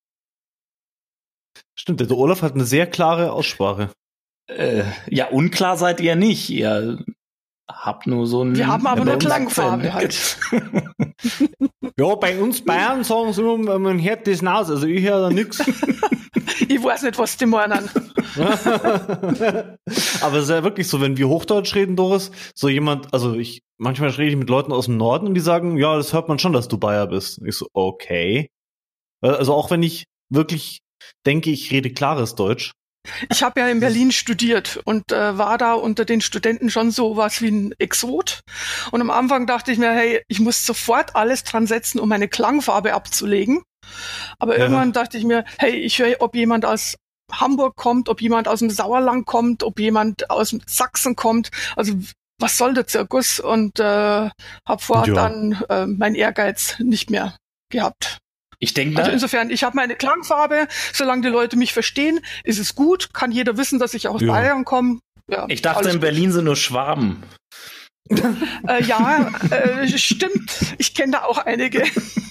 [1.76, 3.90] Stimmt, der Olaf hat eine sehr klare Aussprache.
[4.48, 6.50] Äh, ja, unklar seid ihr nicht.
[6.50, 6.98] Ihr
[7.68, 8.56] habt nur so ein.
[8.56, 10.38] Wir haben aber nur Klangfarbe Akzent.
[11.98, 14.70] Ja, bei uns Bayern sagen sie immer, man hört das aus.
[14.70, 15.58] Also ich höre da nix.
[16.68, 17.88] Ich weiß nicht, was die meinen.
[20.20, 23.62] Aber es ist ja wirklich so, wenn wir Hochdeutsch reden, Doris, so jemand, also ich,
[23.78, 26.38] manchmal rede ich mit Leuten aus dem Norden und die sagen, ja, das hört man
[26.38, 27.38] schon, dass du Bayer bist.
[27.38, 28.50] Und ich so, okay.
[29.20, 30.80] Also auch wenn ich wirklich
[31.26, 32.72] denke, ich rede klares Deutsch.
[33.30, 37.16] Ich habe ja in Berlin studiert und äh, war da unter den Studenten schon so
[37.16, 38.40] was wie ein Exot.
[38.90, 42.28] Und am Anfang dachte ich mir, hey, ich muss sofort alles dran setzen, um meine
[42.28, 43.62] Klangfarbe abzulegen.
[44.38, 44.64] Aber Ja.
[44.64, 46.96] irgendwann dachte ich mir, hey, ich höre, ob jemand aus
[47.32, 51.50] Hamburg kommt, ob jemand aus dem Sauerland kommt, ob jemand aus Sachsen kommt.
[51.76, 51.94] Also
[52.40, 53.40] was soll der Zirkus?
[53.40, 54.32] Und äh, habe
[54.78, 55.14] vorher Ja.
[55.28, 57.36] dann äh, mein Ehrgeiz nicht mehr
[57.70, 58.18] gehabt.
[58.60, 62.74] Ich denke, Also insofern, ich habe meine Klangfarbe, solange die Leute mich verstehen, ist es
[62.74, 64.32] gut, kann jeder wissen, dass ich aus Ja.
[64.32, 64.98] Bayern komme.
[65.30, 67.22] Ja, ich dachte, in Berlin sind nur Schwaben.
[68.66, 70.50] Äh, ja, äh, stimmt.
[70.78, 71.82] Ich kenne da auch einige.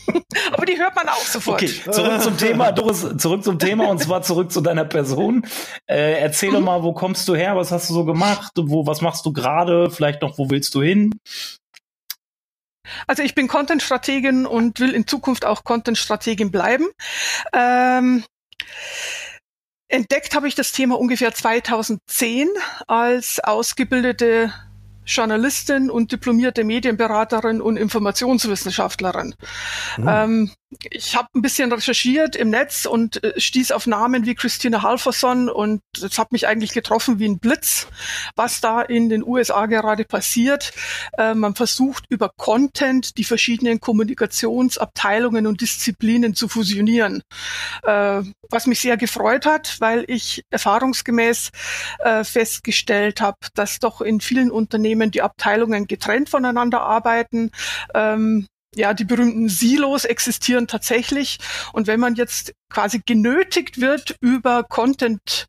[0.51, 1.61] Aber die hört man auch sofort.
[1.61, 5.45] Okay, zurück zum Thema, Doris, zurück zum Thema und zwar zurück zu deiner Person.
[5.85, 6.53] Äh, erzähl Mhm.
[6.55, 7.55] doch mal, wo kommst du her?
[7.55, 8.53] Was hast du so gemacht?
[8.57, 9.91] Wo, was machst du gerade?
[9.91, 11.13] Vielleicht noch, wo willst du hin?
[13.07, 16.85] Also ich bin Content-Strategin und will in Zukunft auch Content-Strategin bleiben.
[17.53, 18.23] Ähm,
[19.87, 22.49] entdeckt habe ich das Thema ungefähr 2010
[22.87, 24.53] als ausgebildete
[25.07, 29.35] Journalistin und diplomierte Medienberaterin und Informationswissenschaftlerin.
[29.95, 30.07] Hm.
[30.07, 30.51] Ähm,
[30.91, 35.49] ich habe ein bisschen recherchiert im Netz und äh, stieß auf Namen wie Christina Halverson
[35.49, 37.87] und das hat mich eigentlich getroffen wie ein Blitz,
[38.35, 40.73] was da in den USA gerade passiert.
[41.17, 47.23] Äh, man versucht über Content die verschiedenen Kommunikationsabteilungen und Disziplinen zu fusionieren.
[47.83, 51.51] Äh, was mich sehr gefreut hat, weil ich erfahrungsgemäß
[51.99, 57.51] äh, festgestellt habe, dass doch in vielen Unternehmen die Abteilungen getrennt voneinander arbeiten.
[57.93, 61.39] Ähm, ja, die berühmten Silos existieren tatsächlich.
[61.73, 65.47] Und wenn man jetzt quasi genötigt wird, über Content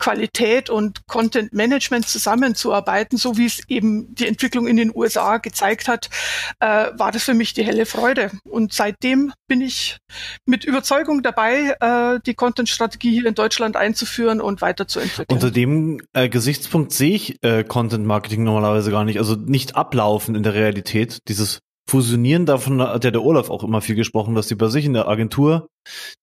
[0.00, 5.86] Qualität und Content Management zusammenzuarbeiten, so wie es eben die Entwicklung in den USA gezeigt
[5.86, 6.10] hat,
[6.58, 8.32] äh, war das für mich die helle Freude.
[8.48, 9.98] Und seitdem bin ich
[10.46, 15.26] mit Überzeugung dabei, äh, die Content-Strategie hier in Deutschland einzuführen und weiterzuentwickeln.
[15.30, 20.34] Unter dem äh, Gesichtspunkt sehe ich äh, Content Marketing normalerweise gar nicht, also nicht ablaufen
[20.34, 21.18] in der Realität.
[21.28, 24.84] Dieses Fusionieren, davon hat ja der Olaf auch immer viel gesprochen, dass die bei sich
[24.84, 25.66] in der Agentur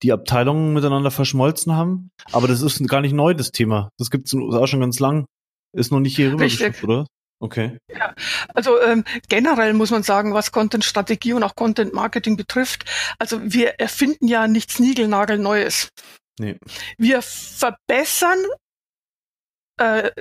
[0.01, 2.09] die Abteilungen miteinander verschmolzen haben.
[2.31, 3.89] Aber das ist gar nicht neu, das Thema.
[3.97, 5.25] Das gibt es USA schon ganz lang.
[5.73, 7.05] Ist noch nicht hier rüber geschafft, oder?
[7.39, 7.77] Okay.
[7.93, 8.15] Ja,
[8.55, 12.85] also ähm, generell muss man sagen, was Content-Strategie und auch Content-Marketing betrifft,
[13.19, 15.89] also wir erfinden ja nichts Niegelnagelneues.
[16.39, 16.57] Nee.
[16.97, 18.39] Wir verbessern
[19.79, 20.11] äh,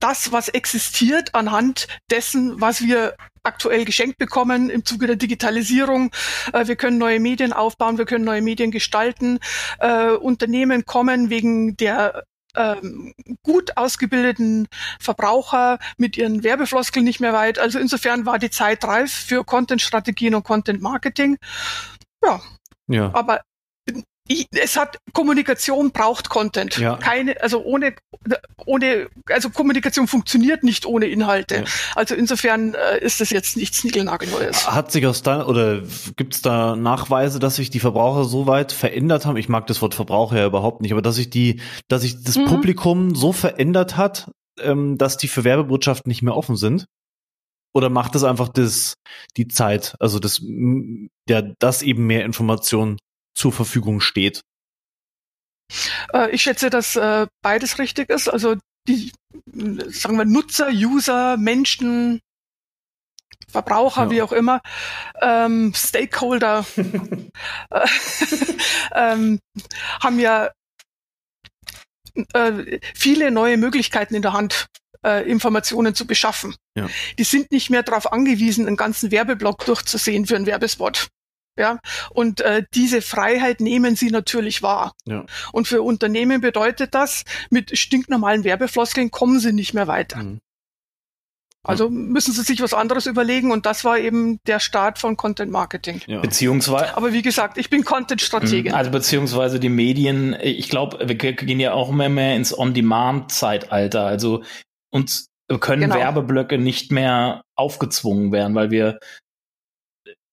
[0.00, 6.10] das, was existiert, anhand dessen, was wir aktuell geschenkt bekommen im Zuge der Digitalisierung.
[6.52, 9.38] Äh, wir können neue Medien aufbauen, wir können neue Medien gestalten.
[9.78, 12.24] Äh, Unternehmen kommen wegen der
[12.56, 14.68] ähm, gut ausgebildeten
[15.00, 17.58] Verbraucher mit ihren Werbefloskeln nicht mehr weit.
[17.58, 21.38] Also insofern war die Zeit reif für Content-Strategien und Content-Marketing.
[22.22, 22.40] Ja.
[22.88, 23.10] ja.
[23.12, 23.40] Aber
[24.26, 26.78] ich, es hat Kommunikation braucht Content.
[26.78, 26.96] Ja.
[26.96, 27.94] Keine, also ohne,
[28.64, 31.56] ohne, also Kommunikation funktioniert nicht ohne Inhalte.
[31.56, 31.64] Ja.
[31.94, 34.66] Also insofern äh, ist das jetzt nichts Niegelnagelneues.
[34.66, 35.82] Hat sich aus deiner oder
[36.16, 39.36] gibt es da Nachweise, dass sich die Verbraucher so weit verändert haben?
[39.36, 42.36] Ich mag das Wort Verbraucher ja überhaupt nicht, aber dass sich die, dass sich das
[42.36, 42.46] mhm.
[42.46, 46.86] Publikum so verändert hat, ähm, dass die für Werbebotschaften nicht mehr offen sind?
[47.74, 48.94] Oder macht das einfach das,
[49.36, 50.40] die Zeit, also das,
[51.28, 52.98] ja, dass eben mehr Informationen
[53.44, 54.40] zur Verfügung steht?
[56.14, 58.26] Äh, ich schätze, dass äh, beides richtig ist.
[58.26, 58.56] Also
[58.88, 59.12] die,
[59.44, 62.22] sagen wir, Nutzer, User, Menschen,
[63.50, 64.10] Verbraucher, ja.
[64.10, 64.62] wie auch immer,
[65.20, 67.86] ähm, Stakeholder äh,
[68.94, 69.40] ähm,
[70.02, 70.50] haben ja
[72.32, 74.68] äh, viele neue Möglichkeiten in der Hand,
[75.04, 76.56] äh, Informationen zu beschaffen.
[76.78, 76.88] Ja.
[77.18, 81.10] Die sind nicht mehr darauf angewiesen, einen ganzen Werbeblock durchzusehen für einen Werbespot.
[81.56, 81.78] Ja,
[82.10, 84.94] und äh, diese Freiheit nehmen sie natürlich wahr.
[85.06, 85.24] Ja.
[85.52, 90.22] Und für Unternehmen bedeutet das, mit stinknormalen Werbefloskeln kommen sie nicht mehr weiter.
[90.22, 90.40] Mhm.
[91.66, 95.50] Also müssen sie sich was anderes überlegen und das war eben der Start von Content
[95.50, 96.02] Marketing.
[96.06, 96.20] Ja.
[96.20, 96.94] Beziehungsweise.
[96.94, 98.70] Aber wie gesagt, ich bin Content-Stratege.
[98.70, 98.74] Mhm.
[98.74, 104.04] Also beziehungsweise die Medien, ich glaube, wir gehen ja auch immer mehr ins On-Demand-Zeitalter.
[104.04, 104.42] Also
[104.90, 105.28] uns
[105.60, 105.96] können genau.
[105.96, 108.98] Werbeblöcke nicht mehr aufgezwungen werden, weil wir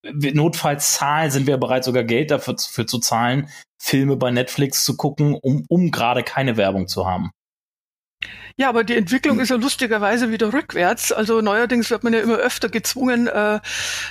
[0.03, 3.49] notfalls zahlen, sind wir bereit, sogar Geld dafür für zu zahlen,
[3.81, 7.31] Filme bei Netflix zu gucken, um, um gerade keine Werbung zu haben.
[8.57, 11.11] Ja, aber die Entwicklung ist ja lustigerweise wieder rückwärts.
[11.11, 13.59] Also neuerdings wird man ja immer öfter gezwungen, äh,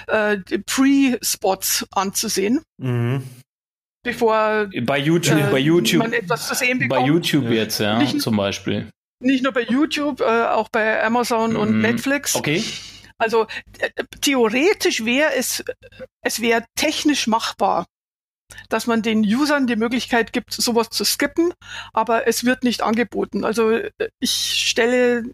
[0.09, 2.61] äh, Pre-Spots anzusehen.
[2.79, 3.22] Mhm.
[4.03, 7.00] Bevor bei YouTube, äh, bei YouTube, man etwas zu sehen bekommt.
[7.00, 8.88] Bei YouTube jetzt, ja, nicht, zum Beispiel.
[9.22, 11.57] Nicht nur bei YouTube, äh, auch bei Amazon mhm.
[11.59, 12.35] und Netflix.
[12.35, 12.64] Okay.
[13.20, 13.46] Also
[13.78, 15.62] äh, theoretisch wäre es,
[16.22, 17.87] es wäre technisch machbar,
[18.68, 21.52] dass man den Usern die Möglichkeit gibt, sowas zu skippen,
[21.92, 23.44] aber es wird nicht angeboten.
[23.44, 25.24] Also äh, ich stelle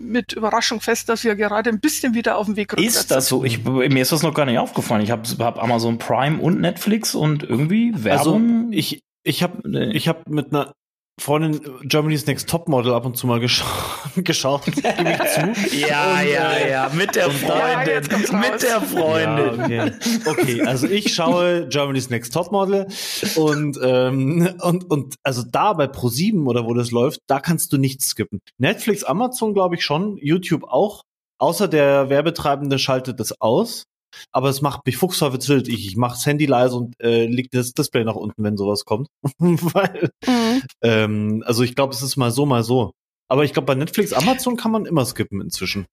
[0.00, 3.28] mit Überraschung fest, dass wir gerade ein bisschen wieder auf dem Weg rückwärts Ist das
[3.28, 3.44] so?
[3.44, 5.02] Ich, mir ist das noch gar nicht aufgefallen.
[5.02, 8.68] Ich habe hab Amazon Prime und Netflix und irgendwie Werbung.
[8.68, 10.72] Also ich, ich habe ich hab mit einer
[11.20, 13.64] Freundin Germany's Next Topmodel ab und zu mal gescha
[14.16, 15.76] geschaut, gebe ich zu.
[15.76, 19.70] ja, und, ja, äh, ja, mit der Freundin, ja, mit der Freundin.
[19.70, 19.92] Ja, okay.
[20.26, 22.88] okay, also ich schaue Germany's Next Topmodel
[23.36, 27.78] und ähm, und und also da bei Pro7 oder wo das läuft, da kannst du
[27.78, 28.40] nichts skippen.
[28.58, 31.02] Netflix, Amazon glaube ich schon, YouTube auch.
[31.38, 33.84] Außer der Werbetreibende schaltet das aus
[34.32, 35.68] aber es macht mich fuchsteufelswild.
[35.68, 38.84] Ich, ich mache das Handy leise und äh, leg das Display nach unten, wenn sowas
[38.84, 39.08] kommt.
[39.38, 40.62] Weil, mhm.
[40.82, 42.92] ähm, also ich glaube, es ist mal so, mal so.
[43.28, 45.86] Aber ich glaube, bei Netflix, Amazon kann man immer skippen inzwischen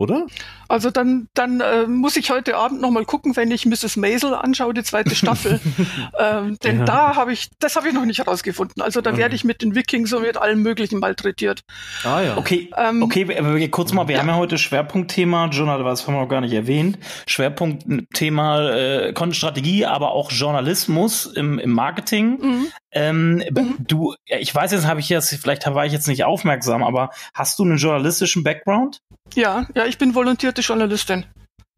[0.00, 0.26] oder?
[0.68, 3.96] Also dann, dann äh, muss ich heute Abend noch mal gucken, wenn ich Mrs.
[3.96, 5.60] Maisel anschaue, die zweite Staffel.
[6.18, 6.84] ähm, denn ja.
[6.84, 8.82] da habe ich, das habe ich noch nicht herausgefunden.
[8.82, 9.18] Also da okay.
[9.18, 11.64] werde ich mit den Vikings und mit allem Möglichen malträtiert.
[12.04, 12.36] Ah ja.
[12.38, 14.22] Okay, ähm, okay, kurz mal, wir ja.
[14.22, 19.84] haben ja heute Schwerpunktthema, Journal, was haben wir noch gar nicht erwähnt, Schwerpunktthema äh, Content-Strategie,
[19.84, 22.38] aber auch Journalismus im, im Marketing.
[22.40, 22.66] Mhm.
[22.92, 23.76] Ähm, mhm.
[23.78, 27.58] Du, ich weiß jetzt, habe ich jetzt, vielleicht war ich jetzt nicht aufmerksam, aber hast
[27.58, 29.00] du einen journalistischen Background?
[29.34, 31.26] Ja, ja, ich bin volontierte Journalistin.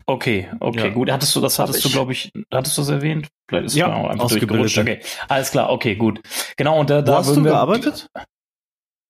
[0.07, 0.89] Okay, okay, ja.
[0.89, 1.11] gut.
[1.11, 3.29] Hattest du, das hattest du, glaube ich, hattest du das erwähnt?
[3.49, 4.79] Vielleicht ist ja, es genau einfach durchgerutscht.
[4.79, 6.21] Okay, alles klar, okay, gut.
[6.57, 8.09] Genau, und da, da hast du gearbeitet?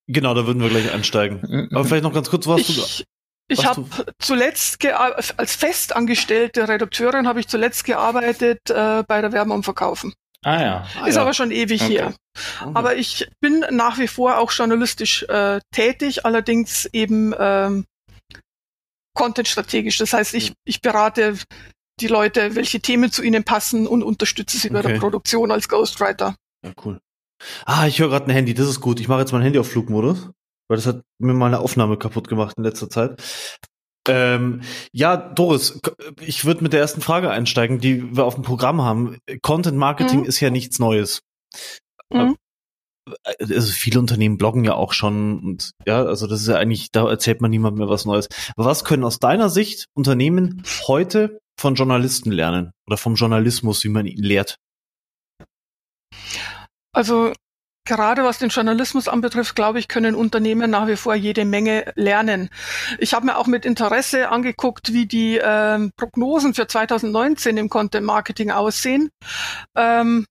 [0.08, 1.40] Genau, da würden wir gleich einsteigen.
[1.46, 1.68] Mhm.
[1.72, 3.04] Aber vielleicht noch ganz kurz, was ich, du.
[3.48, 3.84] Ich habe
[4.18, 10.14] zuletzt als festangestellte Redakteurin habe ich zuletzt gearbeitet äh, bei der Werbung und Verkaufen.
[10.44, 10.86] Ah ja.
[11.00, 11.22] Ah, ist ja.
[11.22, 11.90] aber schon ewig okay.
[11.90, 12.14] hier.
[12.60, 12.70] Okay.
[12.74, 17.86] Aber ich bin nach wie vor auch journalistisch äh, tätig, allerdings eben ähm,
[19.14, 19.98] content-strategisch.
[19.98, 21.38] Das heißt, ich, ich berate
[22.00, 24.82] die Leute, welche Themen zu ihnen passen und unterstütze sie okay.
[24.82, 26.34] bei der Produktion als Ghostwriter.
[26.64, 27.00] Ja, cool.
[27.64, 29.00] Ah, ich höre gerade ein Handy, das ist gut.
[29.00, 30.30] Ich mache jetzt mein Handy auf Flugmodus,
[30.68, 33.20] weil das hat mir mal eine Aufnahme kaputt gemacht in letzter Zeit.
[34.08, 35.80] Ähm, ja, Doris,
[36.20, 39.18] ich würde mit der ersten Frage einsteigen, die wir auf dem Programm haben.
[39.42, 40.26] Content Marketing mhm.
[40.26, 41.20] ist ja nichts Neues.
[42.12, 42.36] Mhm.
[43.38, 47.08] Also viele Unternehmen bloggen ja auch schon und ja, also das ist ja eigentlich, da
[47.08, 48.28] erzählt man niemand mehr was Neues.
[48.56, 53.88] Aber was können aus deiner Sicht Unternehmen heute von Journalisten lernen oder vom Journalismus, wie
[53.88, 54.56] man ihn lehrt?
[56.92, 57.32] Also
[57.84, 62.48] Gerade was den Journalismus anbetrifft, glaube ich, können Unternehmen nach wie vor jede Menge lernen.
[62.98, 68.06] Ich habe mir auch mit Interesse angeguckt, wie die ähm, Prognosen für 2019 im Content
[68.06, 69.10] Marketing aussehen.
[69.76, 70.26] Ähm,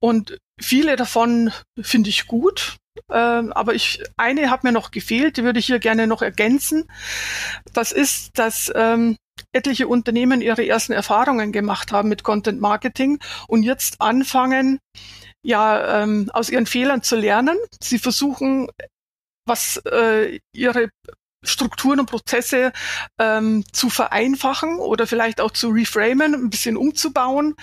[0.00, 1.50] und viele davon
[1.80, 2.76] finde ich gut.
[3.10, 6.84] Ähm, aber ich, eine hat mir noch gefehlt, die würde ich hier gerne noch ergänzen.
[7.72, 9.16] Das ist, dass ähm,
[9.52, 14.78] etliche Unternehmen ihre ersten Erfahrungen gemacht haben mit Content Marketing und jetzt anfangen,
[15.44, 17.56] ja ähm, aus ihren Fehlern zu lernen.
[17.80, 18.68] Sie versuchen,
[19.46, 20.90] was äh, ihre
[21.44, 22.72] Strukturen und Prozesse
[23.18, 27.54] ähm, zu vereinfachen oder vielleicht auch zu reframen, ein bisschen umzubauen.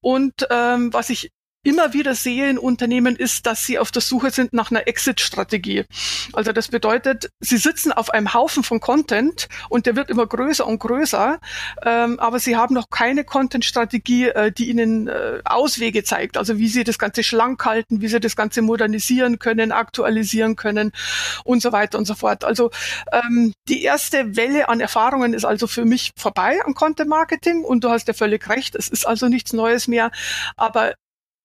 [0.00, 1.32] Und ähm, was ich
[1.64, 5.84] immer wieder sehe in Unternehmen ist, dass sie auf der Suche sind nach einer Exit-Strategie.
[6.32, 10.66] Also das bedeutet, sie sitzen auf einem Haufen von Content und der wird immer größer
[10.66, 11.40] und größer,
[11.84, 16.36] ähm, aber sie haben noch keine Content-Strategie, äh, die ihnen äh, Auswege zeigt.
[16.36, 20.92] Also wie sie das Ganze schlank halten, wie sie das Ganze modernisieren können, aktualisieren können
[21.44, 22.44] und so weiter und so fort.
[22.44, 22.70] Also
[23.10, 27.90] ähm, die erste Welle an Erfahrungen ist also für mich vorbei an Content-Marketing und du
[27.90, 30.10] hast ja völlig recht, es ist also nichts Neues mehr,
[30.56, 30.94] aber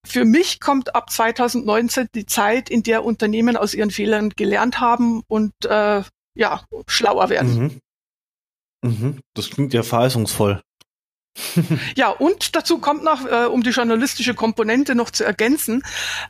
[0.06, 5.24] für mich kommt ab 2019 die Zeit, in der Unternehmen aus ihren Fehlern gelernt haben
[5.28, 6.04] und äh,
[6.36, 7.80] ja, schlauer werden.
[8.82, 8.91] Mhm.
[8.91, 9.20] Mhm.
[9.34, 10.62] Das klingt ja verheißungsvoll.
[11.95, 15.84] ja, und dazu kommt noch, äh, um die journalistische Komponente noch zu ergänzen,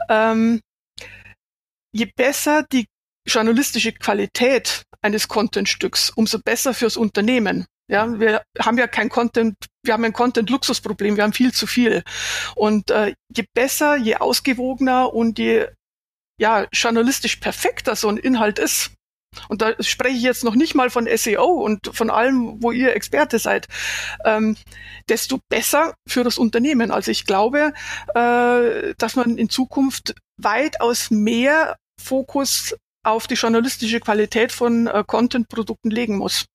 [0.10, 0.62] ähm,
[1.92, 2.86] je besser die
[3.26, 7.66] journalistische Qualität eines Contentstücks, umso besser fürs Unternehmen.
[7.90, 12.04] Ja, wir haben ja kein Content, wir haben ein Content-Luxusproblem, wir haben viel zu viel.
[12.56, 15.68] Und äh, je besser, je ausgewogener und je
[16.40, 18.92] ja, journalistisch perfekter so ein Inhalt ist,
[19.48, 22.96] und da spreche ich jetzt noch nicht mal von SEO und von allem, wo ihr
[22.96, 23.68] Experte seid,
[24.26, 24.58] ähm,
[25.08, 26.92] desto besser für das Unternehmen.
[26.92, 27.74] Also ich glaube,
[28.16, 35.92] äh, dass man in Zukunft weitaus mehr Fokus auf die journalistische Qualität von äh, Content-Produkten
[35.92, 36.46] legen muss.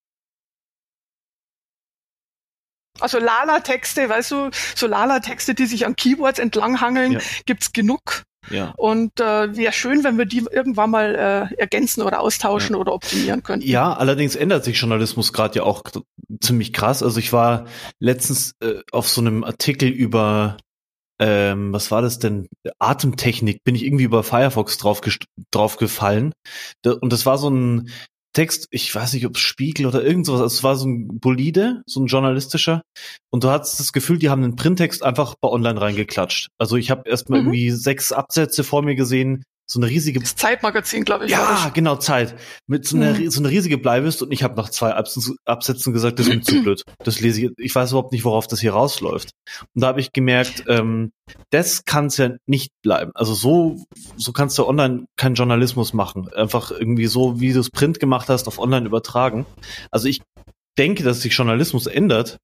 [2.99, 7.19] Also Lala-Texte, weißt du, so Lala-Texte, die sich an Keywords entlanghangeln, ja.
[7.45, 8.23] gibt's genug.
[8.49, 8.73] Ja.
[8.77, 11.15] Und äh, wäre schön, wenn wir die irgendwann mal
[11.51, 12.79] äh, ergänzen oder austauschen ja.
[12.79, 13.67] oder optimieren könnten.
[13.67, 15.81] Ja, allerdings ändert sich Journalismus gerade ja auch
[16.41, 17.01] ziemlich krass.
[17.01, 17.65] Also ich war
[17.99, 20.57] letztens äh, auf so einem Artikel über
[21.17, 22.47] ähm, was war das denn?
[22.77, 24.99] Atemtechnik, bin ich irgendwie über Firefox drauf,
[25.51, 26.33] drauf gefallen.
[26.83, 27.89] Und das war so ein
[28.35, 31.81] Text, ich weiß nicht, ob Spiegel oder irgend sowas, also es war so ein Bolide,
[31.87, 32.81] so ein journalistischer.
[33.31, 36.49] Und du hattest das Gefühl, die haben den Printtext einfach bei online reingeklatscht.
[36.59, 37.47] Also ich habe erstmal mhm.
[37.47, 41.31] irgendwie sechs Absätze vor mir gesehen, so eine riesige das Zeitmagazin, glaube ich.
[41.31, 42.35] Ja, genau, Zeit.
[42.67, 43.31] Mit so einer, mhm.
[43.31, 46.61] so einer riesige Bleibist und ich habe nach zwei Absätzen gesagt, das ist mir zu
[46.61, 46.83] blöd.
[46.99, 47.51] Das lese ich.
[47.57, 49.31] Ich weiß überhaupt nicht, worauf das hier rausläuft.
[49.73, 51.11] Und da habe ich gemerkt, ähm,
[51.49, 53.11] das kann es ja nicht bleiben.
[53.15, 53.83] Also so,
[54.15, 56.31] so kannst du online keinen Journalismus machen.
[56.33, 59.45] Einfach irgendwie so, wie du es Print gemacht hast, auf online übertragen.
[59.89, 60.21] Also ich
[60.77, 62.37] denke, dass sich Journalismus ändert.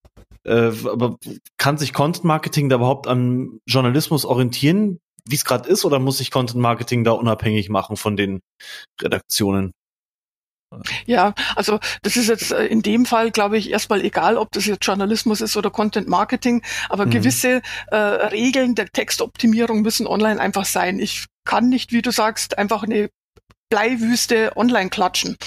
[0.44, 1.18] Äh, aber
[1.58, 5.00] kann sich Content Marketing da überhaupt an Journalismus orientieren?
[5.28, 8.42] Wie es gerade ist, oder muss ich Content Marketing da unabhängig machen von den
[9.02, 9.72] Redaktionen?
[11.06, 14.66] Ja, also das ist jetzt äh, in dem Fall, glaube ich, erstmal egal, ob das
[14.66, 17.12] jetzt Journalismus ist oder Content Marketing, aber mhm.
[17.12, 21.00] gewisse äh, Regeln der Textoptimierung müssen online einfach sein.
[21.00, 23.10] Ich kann nicht, wie du sagst, einfach eine
[23.72, 25.38] Bleiwüste online klatschen.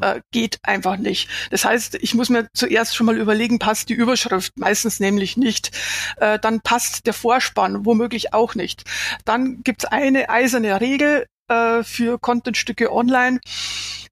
[0.00, 1.28] Äh, geht einfach nicht.
[1.50, 4.52] Das heißt, ich muss mir zuerst schon mal überlegen, passt die Überschrift?
[4.56, 5.70] Meistens nämlich nicht.
[6.16, 8.84] Äh, dann passt der Vorspann, womöglich auch nicht.
[9.24, 13.38] Dann gibt's eine eiserne Regel äh, für Contentstücke online.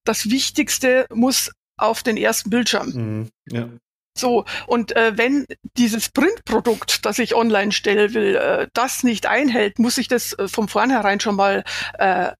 [0.04, 2.88] Das Wichtigste muss auf den ersten Bildschirm.
[2.90, 3.68] Mhm, ja.
[4.14, 5.46] So, und äh, wenn
[5.78, 10.48] dieses Printprodukt, das ich online stellen will, äh, das nicht einhält, muss ich das äh,
[10.48, 11.64] von vornherein schon mal
[11.98, 12.32] äh,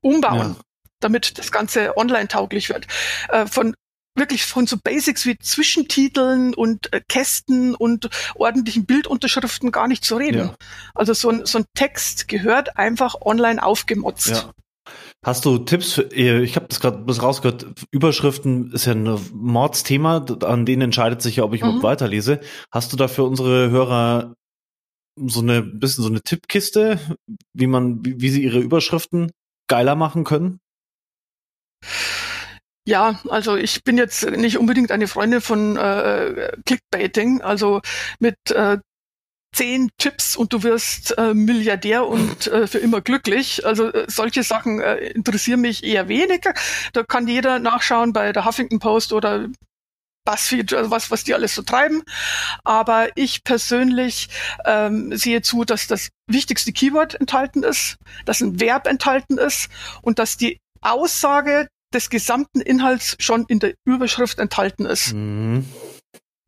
[0.00, 0.64] umbauen, ja.
[1.00, 2.86] damit das Ganze online tauglich wird.
[3.28, 3.74] Äh, von
[4.18, 10.16] wirklich von so Basics wie Zwischentiteln und äh, Kästen und ordentlichen Bildunterschriften gar nicht zu
[10.16, 10.48] reden.
[10.48, 10.54] Ja.
[10.94, 14.28] Also so ein, so ein Text gehört einfach online aufgemotzt.
[14.30, 14.52] Ja.
[15.24, 20.24] Hast du Tipps für, ich habe das gerade bis rausgehört, Überschriften ist ja ein Mordsthema,
[20.42, 21.68] an denen entscheidet sich ja, ob ich mhm.
[21.68, 22.40] überhaupt weiterlese.
[22.70, 24.34] Hast du da für unsere Hörer
[25.16, 27.00] so eine bisschen so eine Tippkiste,
[27.52, 29.32] wie man, wie, wie sie ihre Überschriften
[29.68, 30.60] geiler machen können?
[32.86, 37.82] Ja, also ich bin jetzt nicht unbedingt eine Freundin von äh, Clickbaiting, also
[38.18, 38.78] mit äh,
[39.54, 43.66] zehn Tipps und du wirst äh, Milliardär und äh, für immer glücklich.
[43.66, 46.54] Also äh, solche Sachen äh, interessieren mich eher weniger.
[46.92, 49.48] Da kann jeder nachschauen bei der Huffington Post oder
[50.28, 52.02] BuzzFeed, also was, was die alles so treiben.
[52.64, 54.28] Aber ich persönlich
[54.64, 59.68] ähm, sehe zu, dass das wichtigste Keyword enthalten ist, dass ein Verb enthalten ist
[60.02, 65.14] und dass die Aussage des gesamten Inhalts schon in der Überschrift enthalten ist.
[65.14, 65.64] Mhm.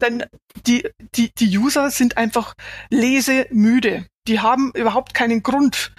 [0.03, 0.25] Denn
[0.67, 2.55] die, die, die User sind einfach
[2.91, 4.07] lesemüde.
[4.27, 5.93] Die haben überhaupt keinen Grund,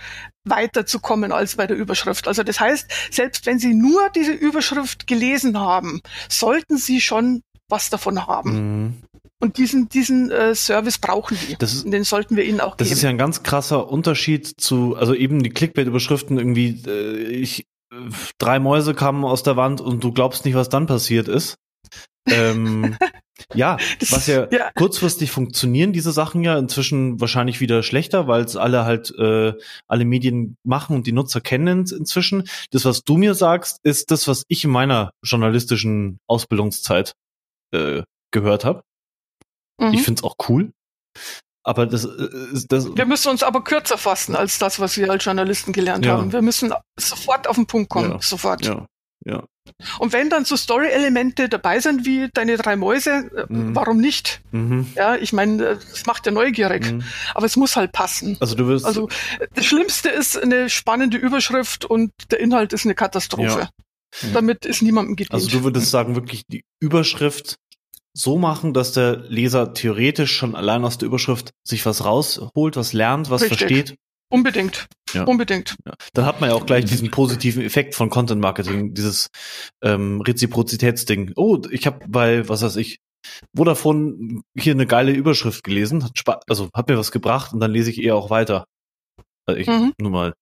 [0.43, 2.27] weiterzukommen als bei der Überschrift.
[2.27, 7.89] Also das heißt, selbst wenn Sie nur diese Überschrift gelesen haben, sollten Sie schon was
[7.89, 8.51] davon haben.
[8.53, 8.93] Mhm.
[9.39, 11.55] Und diesen, diesen äh, Service brauchen die.
[11.57, 12.89] Das ist, den sollten wir ihnen auch das geben.
[12.89, 17.65] Das ist ja ein ganz krasser Unterschied zu, also eben die Clickbait-Überschriften irgendwie, äh, ich,
[18.37, 21.55] drei Mäuse kamen aus der Wand und du glaubst nicht, was dann passiert ist.
[22.29, 22.97] ähm,
[23.55, 28.43] ja, das, was ja, ja, kurzfristig funktionieren diese Sachen ja inzwischen wahrscheinlich wieder schlechter, weil
[28.43, 29.53] es alle halt äh,
[29.87, 32.47] alle Medien machen und die Nutzer kennen inzwischen.
[32.69, 37.13] Das, was du mir sagst, ist das, was ich in meiner journalistischen Ausbildungszeit
[37.71, 38.83] äh, gehört habe.
[39.79, 39.93] Mhm.
[39.93, 40.71] Ich find's auch cool.
[41.63, 42.29] Aber das, äh,
[42.69, 42.95] das.
[42.95, 46.13] Wir müssen uns aber kürzer fassen als das, was wir als Journalisten gelernt ja.
[46.13, 46.31] haben.
[46.31, 48.11] Wir müssen sofort auf den Punkt kommen.
[48.11, 48.21] Ja.
[48.21, 48.65] Sofort.
[48.65, 48.85] Ja.
[49.25, 49.43] Ja.
[49.99, 53.75] Und wenn dann so Story-Elemente dabei sind wie deine drei Mäuse, äh, mhm.
[53.75, 54.41] warum nicht?
[54.51, 54.87] Mhm.
[54.95, 57.03] Ja, ich meine, äh, das macht ja neugierig, mhm.
[57.35, 58.37] aber es muss halt passen.
[58.39, 58.85] Also du wirst.
[58.85, 59.09] Also
[59.53, 63.69] das Schlimmste ist eine spannende Überschrift und der Inhalt ist eine Katastrophe.
[64.21, 64.29] Ja.
[64.33, 65.33] Damit ist niemandem gedient.
[65.33, 67.57] Also du würdest sagen, wirklich die Überschrift
[68.13, 72.93] so machen, dass der Leser theoretisch schon allein aus der Überschrift sich was rausholt, was
[72.93, 73.59] lernt, was Richtig.
[73.59, 73.95] versteht.
[74.29, 74.87] Unbedingt.
[75.13, 75.25] Ja.
[75.25, 75.75] Unbedingt.
[75.85, 75.93] Ja.
[76.13, 79.27] Dann hat man ja auch gleich diesen positiven Effekt von Content Marketing, dieses
[79.83, 81.33] ähm, Reziprozitätsding.
[81.35, 82.99] Oh, ich habe bei, was weiß ich,
[83.55, 87.91] Vodafone hier eine geile Überschrift gelesen, hat also hat mir was gebracht und dann lese
[87.91, 88.65] ich eher auch weiter.
[89.45, 89.93] Also ich, mhm.
[89.99, 90.33] nur mal.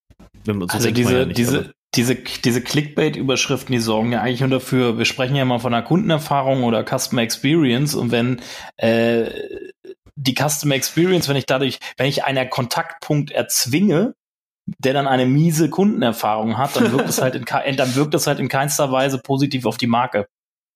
[0.46, 4.42] Wenn man, so also diese, ja nicht, diese, diese, diese Clickbait-Überschriften, die sorgen ja eigentlich
[4.42, 8.42] nur dafür, wir sprechen ja mal von einer Kundenerfahrung oder Customer Experience und wenn
[8.78, 9.30] äh,
[10.16, 14.14] die Customer Experience, wenn ich dadurch, wenn ich einen Kontaktpunkt erzwinge,
[14.78, 17.46] der dann eine miese Kundenerfahrung hat, dann wirkt es halt in,
[17.78, 20.28] dann wirkt es halt in keinster Weise positiv auf die Marke.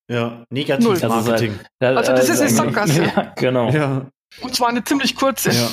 [0.10, 1.00] Ja, negativ Null.
[1.08, 1.60] Marketing.
[1.80, 3.04] Also, halt, also das ist eine Sackgasse.
[3.16, 3.70] Ja, genau.
[3.70, 4.08] Ja.
[4.42, 5.52] Und zwar eine ziemlich kurze.
[5.52, 5.70] Ja.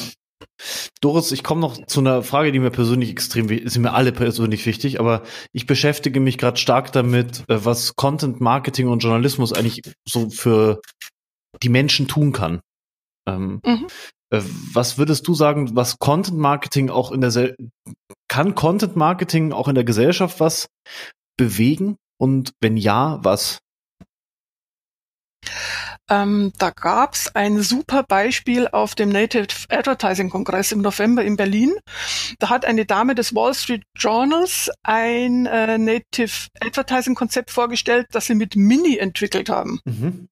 [1.01, 4.12] Doris, ich komme noch zu einer Frage, die mir persönlich extrem wichtig sind mir alle
[4.12, 5.22] persönlich wichtig, aber
[5.53, 10.80] ich beschäftige mich gerade stark damit, äh, was Content Marketing und Journalismus eigentlich so für
[11.62, 12.61] die Menschen tun kann.
[13.26, 13.86] Ähm, mhm.
[14.30, 17.57] Äh, was würdest du sagen, was Content Marketing auch in der Se
[18.28, 20.68] kann Content Marketing auch in der Gesellschaft was
[21.36, 23.61] bewegen und wenn ja, was?
[26.11, 31.72] Ähm, da gab's ein super Beispiel auf dem Native Advertising Kongress im November in Berlin.
[32.40, 38.26] Da hat eine Dame des Wall Street Journals ein äh, Native Advertising Konzept vorgestellt, das
[38.26, 39.80] sie mit Mini entwickelt haben.
[39.84, 40.28] Mhm.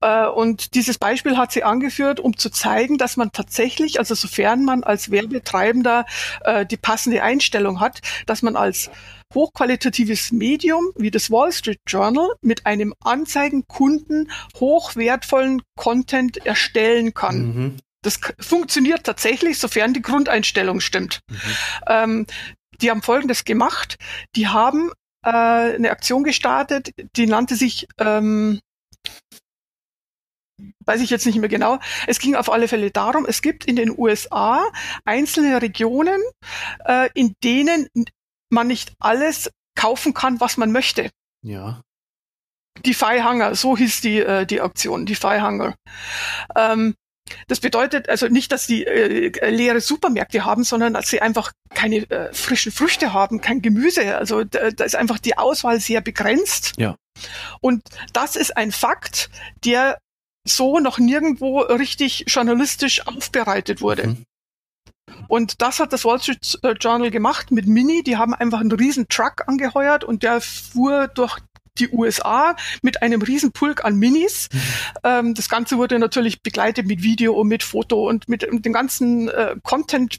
[0.00, 4.64] Äh, und dieses Beispiel hat sie angeführt, um zu zeigen, dass man tatsächlich, also sofern
[4.64, 6.06] man als Werbetreibender
[6.44, 8.90] äh, die passende Einstellung hat, dass man als
[9.34, 17.38] hochqualitatives Medium wie das Wall Street Journal mit einem Anzeigenkunden hochwertvollen Content erstellen kann.
[17.38, 17.76] Mhm.
[18.02, 21.20] Das funktioniert tatsächlich, sofern die Grundeinstellung stimmt.
[21.28, 21.36] Mhm.
[21.86, 22.26] Ähm,
[22.80, 23.96] die haben Folgendes gemacht.
[24.36, 24.90] Die haben
[25.22, 28.60] äh, eine Aktion gestartet, die nannte sich ähm,
[30.84, 31.78] weiß ich jetzt nicht mehr genau.
[32.06, 34.66] Es ging auf alle Fälle darum, es gibt in den USA
[35.04, 36.20] einzelne Regionen,
[36.84, 37.88] äh, in denen
[38.50, 41.10] man nicht alles kaufen kann, was man möchte.
[41.42, 41.82] Ja.
[42.84, 45.74] Die Hunger, so hieß die, äh, die Auktion, die Hunger.
[46.56, 46.94] Ähm,
[47.46, 52.10] das bedeutet also nicht, dass die äh, leere Supermärkte haben, sondern dass sie einfach keine
[52.10, 54.16] äh, frischen Früchte haben, kein Gemüse.
[54.16, 56.74] Also da, da ist einfach die Auswahl sehr begrenzt.
[56.76, 56.96] Ja.
[57.60, 57.82] Und
[58.12, 59.30] das ist ein Fakt,
[59.64, 59.98] der
[60.44, 64.08] so noch nirgendwo richtig journalistisch aufbereitet wurde.
[64.08, 64.24] Mhm.
[65.28, 68.02] Und das hat das Wall Street Journal gemacht mit Mini.
[68.02, 71.38] Die haben einfach einen riesen Truck angeheuert und der fuhr durch
[71.78, 74.48] die USA mit einem Riesenpulk an Minis.
[74.52, 74.60] Mhm.
[75.04, 78.72] Ähm, das Ganze wurde natürlich begleitet mit Video und mit Foto und mit, mit dem
[78.72, 80.18] ganzen äh, Content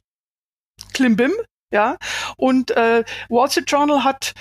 [0.93, 1.33] Klimbim.
[1.73, 1.97] Ja,
[2.35, 4.33] und äh, Wall Street Journal hat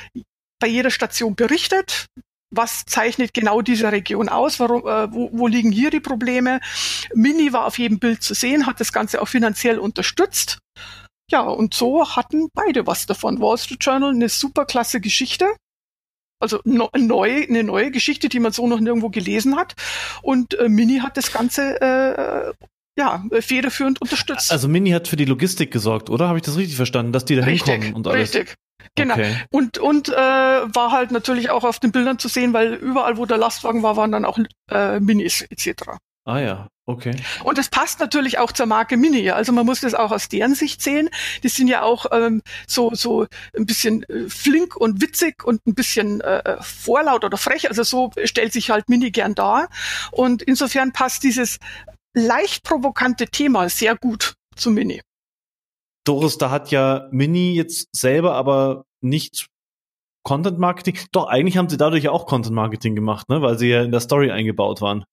[0.59, 2.07] bei jeder Station berichtet,
[2.51, 6.61] was zeichnet genau diese Region aus, warum, äh, wo, wo liegen hier die Probleme.
[7.15, 10.59] Mini war auf jedem Bild zu sehen, hat das Ganze auch finanziell unterstützt.
[11.31, 13.41] Ja, und so hatten beide was davon.
[13.41, 15.47] Wall Street Journal, eine super klasse Geschichte.
[16.41, 19.75] Also no, neu, eine neue Geschichte, die man so noch nirgendwo gelesen hat.
[20.23, 22.53] Und äh, Mini hat das Ganze äh,
[22.99, 24.51] ja, federführend unterstützt.
[24.51, 26.29] Also Mini hat für die Logistik gesorgt, oder?
[26.29, 28.35] Habe ich das richtig verstanden, dass die da hinkommen und alles?
[28.35, 28.57] Richtig.
[28.97, 29.15] Genau.
[29.15, 29.37] Okay.
[29.51, 33.27] Und, und äh, war halt natürlich auch auf den Bildern zu sehen, weil überall, wo
[33.27, 34.39] der Lastwagen war, waren dann auch
[34.71, 35.99] äh, Minis etc.
[36.27, 37.17] Ah ja, okay.
[37.45, 39.31] Und das passt natürlich auch zur Marke Mini.
[39.31, 41.09] Also man muss das auch aus deren Sicht sehen.
[41.43, 43.27] Die sind ja auch ähm, so so
[43.57, 47.69] ein bisschen äh, flink und witzig und ein bisschen äh, vorlaut oder frech.
[47.69, 49.71] Also so stellt sich halt Mini gern dar.
[50.13, 51.59] Und insofern passt dieses
[52.15, 55.01] leicht provokante Thema sehr gut zu Mini.
[56.05, 59.47] Doris, da hat ja Mini jetzt selber aber nicht
[60.23, 60.99] Content Marketing.
[61.13, 63.43] Doch, eigentlich haben sie dadurch auch Content Marketing gemacht, ne?
[63.43, 65.05] weil sie ja in der Story eingebaut waren.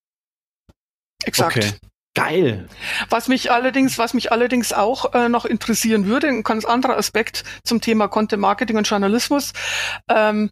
[1.24, 1.58] Exakt.
[1.58, 1.72] Okay.
[2.14, 2.68] Geil.
[3.10, 7.44] Was mich allerdings, was mich allerdings auch äh, noch interessieren würde, ein ganz anderer Aspekt
[7.64, 9.54] zum Thema Content Marketing und Journalismus.
[10.10, 10.50] Ähm,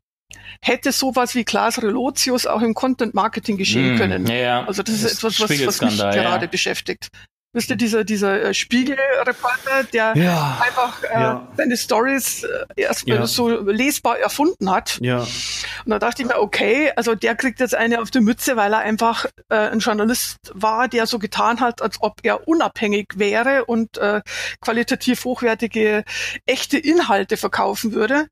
[0.62, 4.28] hätte sowas wie Klaas Relotius auch im Content Marketing geschehen mm, können.
[4.28, 4.66] Ja, ja.
[4.66, 6.52] Also das, das ist etwas, was, was mich gerade ja.
[6.52, 7.08] beschäftigt.
[7.56, 11.48] Wisst ihr, dieser, dieser äh, Spiegelreporter, der ja, einfach äh, ja.
[11.56, 13.28] seine Stories äh, erstmal ja.
[13.28, 15.00] so lesbar erfunden hat.
[15.02, 15.20] Ja.
[15.20, 18.74] Und da dachte ich mir, okay, also der kriegt jetzt eine auf die Mütze, weil
[18.74, 23.64] er einfach äh, ein Journalist war, der so getan hat, als ob er unabhängig wäre
[23.64, 24.20] und äh,
[24.60, 26.04] qualitativ hochwertige,
[26.46, 28.26] echte Inhalte verkaufen würde.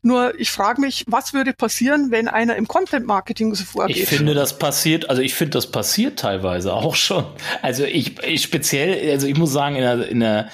[0.00, 3.98] Nur ich frage mich, was würde passieren, wenn einer im Content Marketing so vorgeht?
[3.98, 7.26] Ich finde, das passiert, also ich finde, das passiert teilweise auch schon.
[7.60, 10.50] Also ich, ich speziell, also ich muss sagen, in der, in der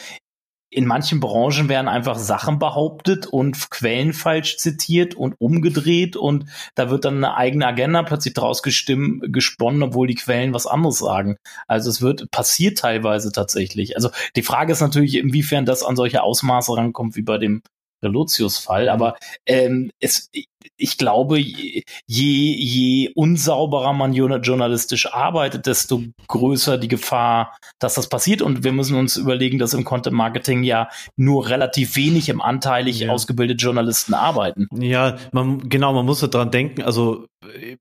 [0.71, 6.45] in manchen Branchen werden einfach Sachen behauptet und Quellen falsch zitiert und umgedreht und
[6.75, 10.99] da wird dann eine eigene Agenda plötzlich draus gestimmt, gesponnen, obwohl die Quellen was anderes
[10.99, 11.37] sagen.
[11.67, 13.97] Also es wird passiert teilweise tatsächlich.
[13.97, 17.63] Also die Frage ist natürlich, inwiefern das an solche Ausmaße rankommt wie bei dem
[18.03, 20.31] Relotius-Fall, aber ähm, es,
[20.77, 28.43] ich glaube, je, je unsauberer man journalistisch arbeitet, desto größer die Gefahr, dass das passiert.
[28.43, 33.01] Und wir müssen uns überlegen, dass im Content Marketing ja nur relativ wenig im anteilig
[33.01, 33.11] ja.
[33.11, 34.69] ausgebildete Journalisten arbeiten.
[34.75, 37.27] Ja, man, genau, man muss daran denken, also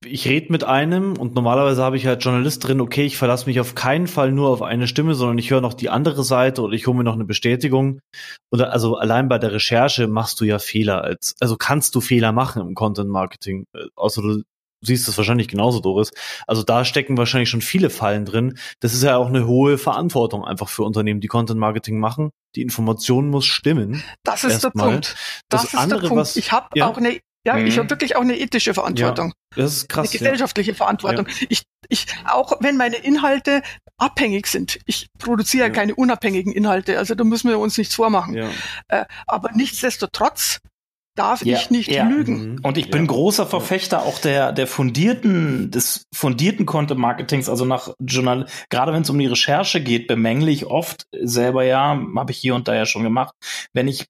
[0.05, 3.59] ich rede mit einem und normalerweise habe ich halt Journalist drin, okay, ich verlasse mich
[3.59, 6.73] auf keinen Fall nur auf eine Stimme, sondern ich höre noch die andere Seite oder
[6.73, 7.99] ich hole mir noch eine Bestätigung.
[8.51, 12.31] Oder also allein bei der Recherche machst du ja Fehler als, also kannst du Fehler
[12.31, 14.43] machen im Content Marketing, äh, außer du
[14.81, 16.11] siehst es wahrscheinlich genauso, Doris.
[16.45, 18.57] Also da stecken wahrscheinlich schon viele Fallen drin.
[18.79, 22.29] Das ist ja auch eine hohe Verantwortung einfach für Unternehmen, die Content Marketing machen.
[22.55, 24.03] Die Information muss stimmen.
[24.23, 24.91] Das ist der mal.
[24.91, 25.15] Punkt.
[25.49, 26.21] Das, das ist andere, der Punkt.
[26.21, 26.87] Was, ich habe ja?
[26.87, 27.65] auch eine ja, mhm.
[27.65, 29.33] ich habe wirklich auch eine ethische Verantwortung.
[29.55, 30.09] Ja, das ist krass.
[30.09, 30.75] Eine gesellschaftliche ja.
[30.75, 31.27] Verantwortung.
[31.29, 31.47] Ja.
[31.47, 33.61] Ich, ich, auch wenn meine Inhalte
[33.97, 34.79] abhängig sind.
[34.85, 35.69] Ich produziere ja.
[35.71, 38.35] keine unabhängigen Inhalte, also da müssen wir uns nichts vormachen.
[38.35, 38.49] Ja.
[38.89, 40.59] Äh, aber nichtsdestotrotz
[41.15, 42.03] darf ja, ich nicht ja.
[42.03, 42.51] lügen.
[42.51, 42.59] Mhm.
[42.63, 43.07] Und ich bin ja.
[43.07, 49.03] großer Verfechter auch der, der fundierten, des fundierten Content Marketings, also nach Journal, gerade wenn
[49.03, 52.75] es um die Recherche geht, bemängle ich oft selber ja, habe ich hier und da
[52.75, 53.33] ja schon gemacht,
[53.73, 54.05] wenn ich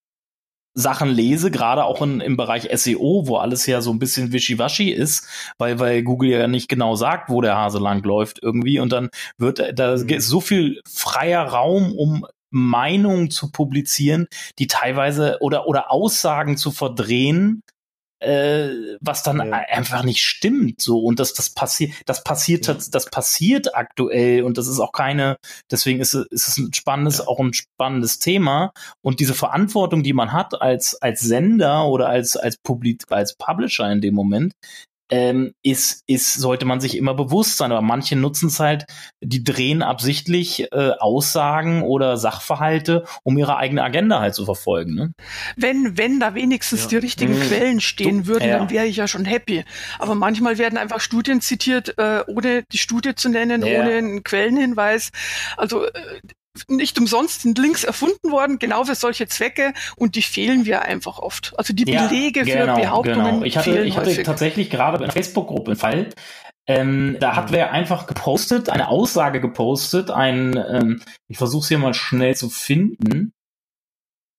[0.78, 4.91] Sachen lese, gerade auch in, im Bereich SEO, wo alles ja so ein bisschen wischiwaschi
[4.91, 8.91] ist, weil, weil Google ja nicht genau sagt, wo der Hase lang läuft irgendwie und
[8.91, 9.09] dann
[9.39, 10.19] wird da mhm.
[10.19, 14.28] so viel freier Raum, um Meinungen zu publizieren,
[14.59, 17.63] die teilweise oder oder Aussagen zu verdrehen,
[18.20, 19.51] äh, was dann ja.
[19.53, 22.76] einfach nicht stimmt so und das das passiert das passiert ja.
[22.91, 25.38] das passiert aktuell und das ist auch keine
[25.72, 27.28] deswegen ist, ist es ein spannendes ja.
[27.28, 32.38] auch ein spannendes Thema und diese Verantwortung die man hat als als Sender oder als
[32.38, 34.53] als Publik als Publisher in dem Moment
[35.10, 37.72] ähm, ist, ist, sollte man sich immer bewusst sein.
[37.72, 38.86] Aber manche nutzen es halt,
[39.22, 44.95] die drehen absichtlich äh, Aussagen oder Sachverhalte, um ihre eigene Agenda halt zu verfolgen.
[44.95, 45.12] Ne?
[45.55, 46.89] Wenn, wenn da wenigstens ja.
[46.89, 47.41] die richtigen mhm.
[47.43, 48.60] Quellen stehen du, würden, ja.
[48.60, 49.64] dann wäre ich ja schon happy.
[49.99, 53.80] Aber manchmal werden einfach Studien zitiert, äh, ohne die Studie zu nennen, ja.
[53.80, 55.12] ohne einen Quellenhinweis.
[55.55, 55.91] Also äh,
[56.68, 61.20] nicht umsonst sind Links erfunden worden, genau für solche Zwecke und die fehlen wir einfach
[61.20, 61.53] oft.
[61.58, 63.43] Also die Belege ja, genau, für Behauptungen genau.
[63.43, 66.10] Ich hatte, ich hatte tatsächlich gerade in einer Facebook-Gruppe einen Fall,
[66.70, 71.78] ähm, da hat wer einfach gepostet, eine Aussage gepostet, ein, ähm, ich versuche es hier
[71.78, 73.32] mal schnell zu finden.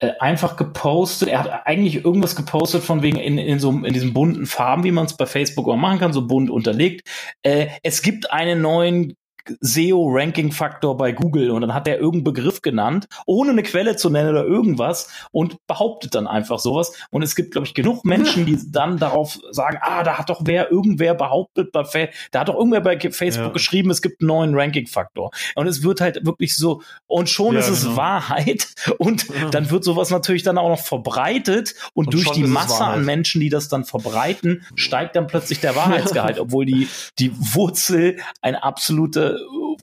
[0.01, 1.29] äh, einfach gepostet.
[1.29, 4.93] Er hat eigentlich irgendwas gepostet von wegen in, in so in diesen bunten Farben, wie
[4.93, 7.09] man es bei Facebook auch machen kann, so bunt unterlegt.
[7.43, 9.15] Äh, es gibt einen neuen
[9.61, 14.31] SEO-Ranking-Faktor bei Google und dann hat er irgendeinen Begriff genannt, ohne eine Quelle zu nennen
[14.31, 16.93] oder irgendwas und behauptet dann einfach sowas.
[17.11, 20.43] Und es gibt, glaube ich, genug Menschen, die dann darauf sagen, ah, da hat doch
[20.45, 21.99] wer, irgendwer behauptet bei Fa
[22.31, 23.53] da hat doch irgendwer bei Facebook ja.
[23.53, 25.31] geschrieben, es gibt einen neuen Ranking-Faktor.
[25.55, 27.97] Und es wird halt wirklich so, und schon ja, ist es genau.
[27.97, 28.69] Wahrheit
[28.99, 29.51] und ja.
[29.51, 33.41] dann wird sowas natürlich dann auch noch verbreitet und, und durch die Masse an Menschen,
[33.41, 36.89] die das dann verbreiten, steigt dann plötzlich der Wahrheitsgehalt, obwohl die,
[37.19, 39.38] die Wurzel eine absolute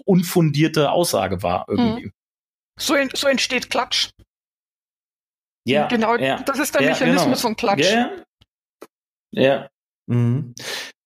[0.05, 2.11] unfundierte Aussage war irgendwie.
[2.79, 4.09] So, so entsteht Klatsch.
[5.67, 5.87] Ja.
[5.87, 7.37] Genau, ja, das ist der ja, Mechanismus genau.
[7.37, 7.91] von Klatsch.
[7.91, 8.11] Ja.
[9.31, 9.69] ja.
[10.07, 10.53] Mhm.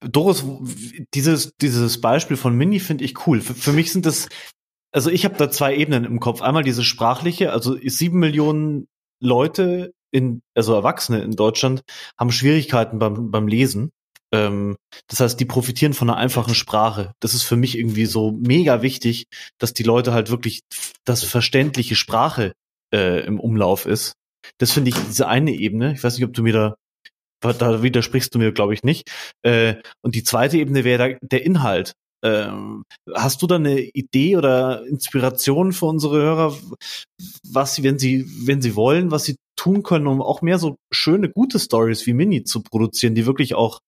[0.01, 0.43] Doris,
[1.13, 3.41] dieses, dieses Beispiel von Mini finde ich cool.
[3.41, 4.27] Für, für mich sind das,
[4.91, 6.41] also ich habe da zwei Ebenen im Kopf.
[6.41, 8.87] Einmal diese sprachliche, also sieben Millionen
[9.21, 11.83] Leute in, also Erwachsene in Deutschland
[12.17, 13.91] haben Schwierigkeiten beim, beim Lesen.
[14.33, 14.75] Ähm,
[15.07, 17.13] das heißt, die profitieren von einer einfachen Sprache.
[17.19, 19.25] Das ist für mich irgendwie so mega wichtig,
[19.57, 20.61] dass die Leute halt wirklich
[21.05, 22.53] das verständliche Sprache
[22.93, 24.13] äh, im Umlauf ist.
[24.57, 25.93] Das finde ich diese eine Ebene.
[25.93, 26.75] Ich weiß nicht, ob du mir da
[27.41, 29.09] da widersprichst du mir, glaube ich, nicht.
[29.43, 31.93] Äh, und die zweite Ebene wäre der Inhalt.
[32.23, 36.57] Ähm, hast du da eine Idee oder Inspiration für unsere Hörer,
[37.47, 40.75] was sie, wenn sie, wenn sie wollen, was sie tun können, um auch mehr so
[40.91, 43.79] schöne, gute Stories wie Mini zu produzieren, die wirklich auch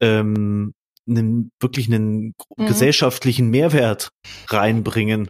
[0.00, 0.72] ähm,
[1.08, 2.66] einen, wirklich einen mhm.
[2.66, 4.10] gesellschaftlichen Mehrwert
[4.48, 5.28] reinbringen?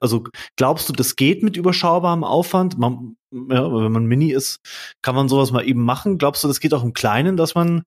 [0.00, 0.24] Also
[0.56, 2.78] glaubst du, das geht mit überschaubarem Aufwand?
[2.78, 4.58] Man, ja, wenn man Mini ist,
[5.02, 6.18] kann man sowas mal eben machen.
[6.18, 7.82] Glaubst du, das geht auch im Kleinen, dass man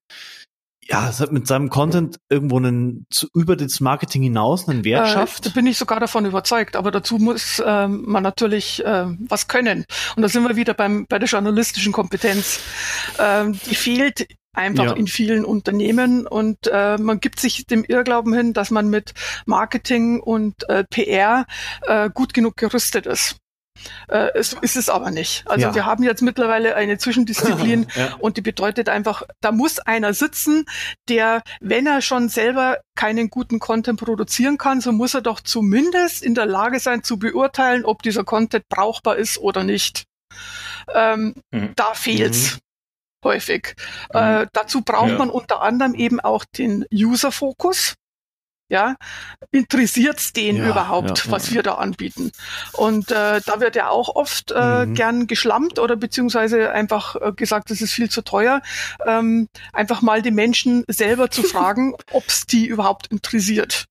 [0.90, 5.08] ja, es hat mit seinem Content irgendwo einen zu, über das Marketing hinaus einen Wert
[5.08, 5.46] äh, schafft.
[5.46, 9.86] Da bin ich sogar davon überzeugt, aber dazu muss äh, man natürlich äh, was können.
[10.16, 12.62] Und da sind wir wieder beim, bei der journalistischen Kompetenz.
[13.20, 14.94] Ähm, die fehlt einfach ja.
[14.94, 19.14] in vielen Unternehmen und äh, man gibt sich dem Irrglauben hin, dass man mit
[19.46, 21.46] Marketing und äh, PR
[21.84, 23.38] äh, gut genug gerüstet ist.
[24.08, 25.44] Äh, es ist es aber nicht.
[25.48, 25.76] Also ja.
[25.76, 28.16] wir haben jetzt mittlerweile eine Zwischendisziplin ja.
[28.20, 30.66] und die bedeutet einfach, da muss einer sitzen,
[31.10, 36.24] der, wenn er schon selber keinen guten Content produzieren kann, so muss er doch zumindest
[36.24, 40.06] in der Lage sein zu beurteilen, ob dieser Content brauchbar ist oder nicht.
[40.94, 41.74] Ähm, mhm.
[41.76, 42.56] Da fehlt's.
[42.56, 42.60] Mhm
[43.24, 43.76] häufig.
[44.14, 44.20] Mhm.
[44.20, 45.18] Äh, dazu braucht ja.
[45.18, 47.96] man unter anderem eben auch den User-Fokus.
[48.70, 48.96] Ja,
[49.52, 52.32] interessiert's den ja, überhaupt, ja, was wir da anbieten?
[52.74, 54.94] Und äh, da wird ja auch oft äh, mhm.
[54.94, 58.62] gern geschlampt oder beziehungsweise einfach äh, gesagt, das ist viel zu teuer.
[59.06, 63.88] Ähm, einfach mal die Menschen selber zu fragen, ob's die überhaupt interessiert.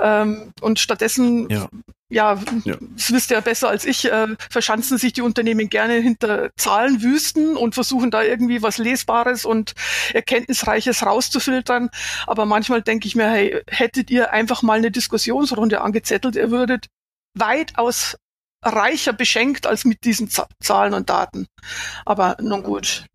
[0.00, 1.68] Ähm, und stattdessen, ja.
[2.08, 5.94] ja, ja, das wisst ihr ja besser als ich, äh, verschanzen sich die Unternehmen gerne
[5.94, 9.74] hinter Zahlenwüsten und versuchen da irgendwie was Lesbares und
[10.14, 11.90] Erkenntnisreiches rauszufiltern.
[12.26, 16.86] Aber manchmal denke ich mir, hey, hättet ihr einfach mal eine Diskussionsrunde angezettelt, ihr würdet
[17.34, 18.16] weitaus
[18.64, 21.46] reicher beschenkt als mit diesen Z Zahlen und Daten.
[22.04, 23.06] Aber nun gut,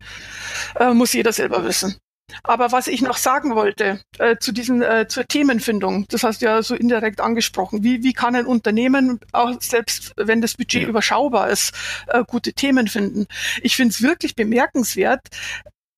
[0.76, 1.96] äh, muss jeder selber wissen.
[2.42, 6.46] Aber was ich noch sagen wollte äh, zu diesen äh, zur Themenfindung, das hast du
[6.46, 7.84] ja so indirekt angesprochen.
[7.84, 10.88] Wie, wie kann ein Unternehmen auch selbst wenn das Budget ja.
[10.88, 11.74] überschaubar ist,
[12.08, 13.26] äh, gute Themen finden?
[13.62, 15.28] Ich finde es wirklich bemerkenswert,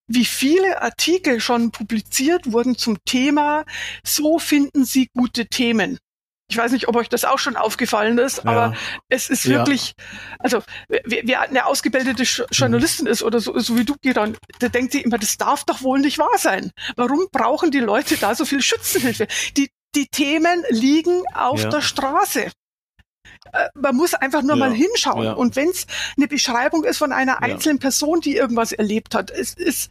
[0.09, 3.65] wie viele Artikel schon publiziert wurden zum Thema,
[4.05, 5.99] so finden Sie gute Themen.
[6.49, 8.45] Ich weiß nicht, ob euch das auch schon aufgefallen ist, ja.
[8.45, 8.77] aber
[9.09, 10.05] es ist wirklich, ja.
[10.39, 12.23] also wer, wer eine ausgebildete
[12.53, 15.83] Journalistin ist oder so, so wie du, Giran, der denkt sich immer, das darf doch
[15.83, 16.71] wohl nicht wahr sein.
[16.95, 19.27] Warum brauchen die Leute da so viel Schützenhilfe?
[19.57, 21.69] Die, die Themen liegen auf ja.
[21.71, 22.51] der Straße.
[23.53, 25.25] Äh, man muss einfach nur ja, mal hinschauen.
[25.25, 25.33] Ja.
[25.33, 25.87] Und wenn es
[26.17, 27.83] eine Beschreibung ist von einer einzelnen ja.
[27.83, 29.91] Person, die irgendwas erlebt hat, es ist,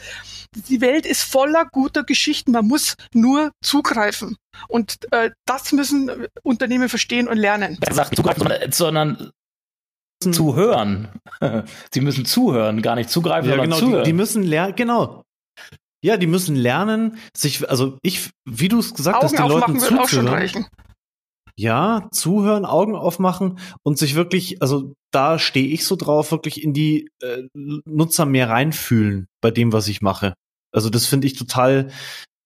[0.70, 2.52] die Welt ist voller guter Geschichten.
[2.52, 4.38] Man muss nur zugreifen.
[4.68, 7.78] Und äh, das müssen Unternehmen verstehen und lernen.
[7.92, 9.32] Sagt zugreifen, sondern
[10.22, 11.10] zuhören.
[11.92, 14.04] Sie müssen zuhören, gar nicht zugreifen, ja, sondern genau, zuhören.
[14.04, 15.24] Die, die müssen lernen, genau.
[16.02, 19.80] Ja, die müssen lernen, sich, also ich, wie du es gesagt Augen hast, den Leuten
[19.80, 20.68] zuzuhören.
[21.58, 26.74] Ja, zuhören, Augen aufmachen und sich wirklich, also da stehe ich so drauf, wirklich in
[26.74, 30.34] die äh, Nutzer mehr reinfühlen bei dem, was ich mache.
[30.74, 31.92] Also das finde ich total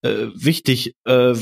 [0.04, 0.94] äh, wichtig.
[1.06, 1.36] Äh,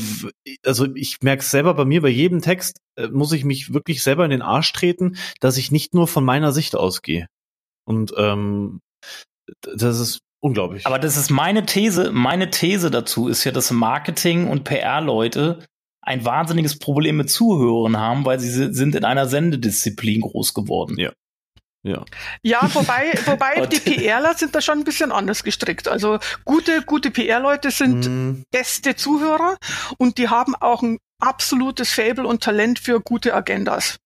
[0.64, 4.24] also ich merke selber bei mir, bei jedem Text äh, muss ich mich wirklich selber
[4.24, 7.26] in den Arsch treten, dass ich nicht nur von meiner Sicht ausgehe.
[7.84, 8.80] Und ähm,
[9.62, 10.86] das ist unglaublich.
[10.86, 12.12] Aber das ist meine These.
[12.12, 15.64] Meine These dazu ist ja, dass Marketing und PR-Leute
[16.08, 20.96] ein wahnsinniges Problem mit Zuhörern haben, weil sie sind in einer Sendedisziplin groß geworden.
[20.98, 21.12] Ja.
[21.84, 22.04] Ja.
[22.42, 25.86] ja, wobei, wobei die PRler sind da schon ein bisschen anders gestrickt.
[25.86, 28.42] Also gute, gute PR-Leute sind mm.
[28.50, 29.56] beste Zuhörer
[29.96, 33.98] und die haben auch ein absolutes Fable und Talent für gute Agendas.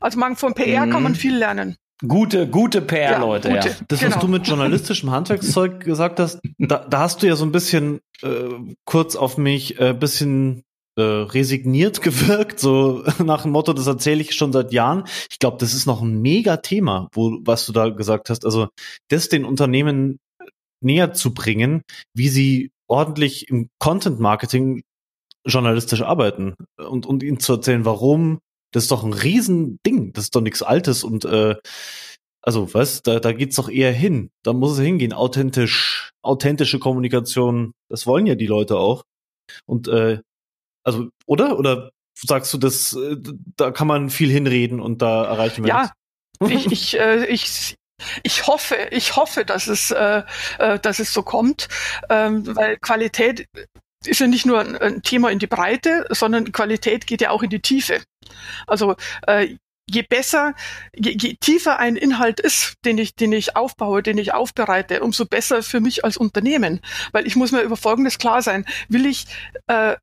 [0.00, 0.90] Also man, von PR mm.
[0.90, 1.76] kann man viel lernen.
[2.06, 3.62] Gute, gute PR-Leute, ja, ja.
[3.88, 4.14] Das, genau.
[4.14, 8.00] was du mit journalistischem Handwerkszeug gesagt hast, da, da hast du ja so ein bisschen
[8.22, 8.48] äh,
[8.84, 10.64] kurz auf mich äh, bisschen
[10.96, 15.04] äh, resigniert gewirkt, so nach dem Motto, das erzähle ich schon seit Jahren.
[15.30, 18.44] Ich glaube, das ist noch ein mega Thema, wo, was du da gesagt hast.
[18.44, 18.68] Also,
[19.08, 20.18] das den Unternehmen
[20.80, 21.82] näher zu bringen,
[22.14, 24.82] wie sie ordentlich im Content Marketing
[25.46, 28.38] journalistisch arbeiten und, und ihnen zu erzählen, warum
[28.74, 30.12] das ist doch ein Riesending.
[30.12, 31.54] Das ist doch nichts Altes und äh,
[32.42, 34.30] also was, da, da geht's doch eher hin.
[34.42, 35.12] Da muss es hingehen.
[35.12, 39.04] Authentisch, authentische Kommunikation, das wollen ja die Leute auch.
[39.64, 40.20] Und äh,
[40.84, 41.58] also, oder?
[41.58, 43.16] Oder sagst du, das, äh,
[43.56, 45.90] da kann man viel hinreden und da erreichen wir Ja,
[46.48, 47.76] ich, ich, äh, ich,
[48.22, 50.22] ich hoffe, ich hoffe, dass es, äh,
[50.58, 51.68] äh, dass es so kommt,
[52.10, 53.48] ähm, weil Qualität
[54.04, 57.42] ist ja nicht nur ein, ein, Thema in die Breite, sondern Qualität geht ja auch
[57.42, 58.02] in die Tiefe.
[58.66, 59.56] Also äh,
[59.86, 60.54] je besser,
[60.94, 65.24] je, je tiefer ein Inhalt ist, den ich, den ich aufbaue, den ich aufbereite, umso
[65.24, 66.80] besser für mich als Unternehmen.
[67.12, 68.66] Weil ich muss mir über Folgendes klar sein.
[68.88, 69.26] Will ich
[69.66, 69.96] äh,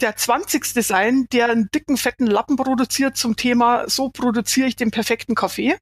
[0.00, 4.90] der zwanzigste sein, der einen dicken, fetten Lappen produziert zum Thema, so produziere ich den
[4.90, 5.76] perfekten Kaffee?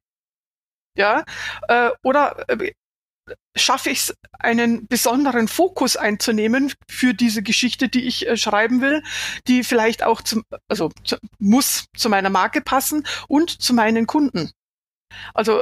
[0.97, 1.25] Ja,
[1.67, 2.71] äh, oder äh,
[3.55, 9.03] schaffe ich es, einen besonderen Fokus einzunehmen für diese Geschichte, die ich äh, schreiben will,
[9.47, 14.51] die vielleicht auch zum, also zu, muss zu meiner Marke passen und zu meinen Kunden.
[15.33, 15.61] Also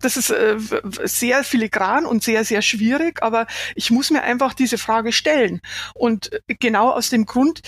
[0.00, 0.56] das ist äh,
[1.04, 5.60] sehr filigran und sehr, sehr schwierig, aber ich muss mir einfach diese Frage stellen.
[5.94, 7.62] Und genau aus dem Grund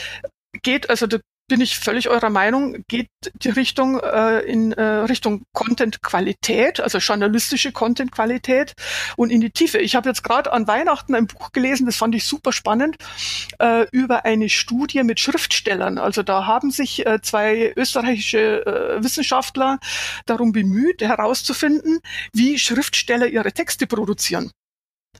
[0.62, 1.07] geht, also
[1.53, 7.72] bin ich völlig eurer Meinung, geht die Richtung äh, in äh, Richtung Content-Qualität, also journalistische
[7.72, 8.72] Content-Qualität
[9.18, 9.76] und in die Tiefe.
[9.76, 12.96] Ich habe jetzt gerade an Weihnachten ein Buch gelesen, das fand ich super spannend,
[13.59, 15.98] äh, über eine Studie mit Schriftstellern.
[15.98, 19.78] Also da haben sich äh, zwei österreichische äh, Wissenschaftler
[20.24, 21.98] darum bemüht, herauszufinden,
[22.32, 24.53] wie Schriftsteller ihre Texte produzieren.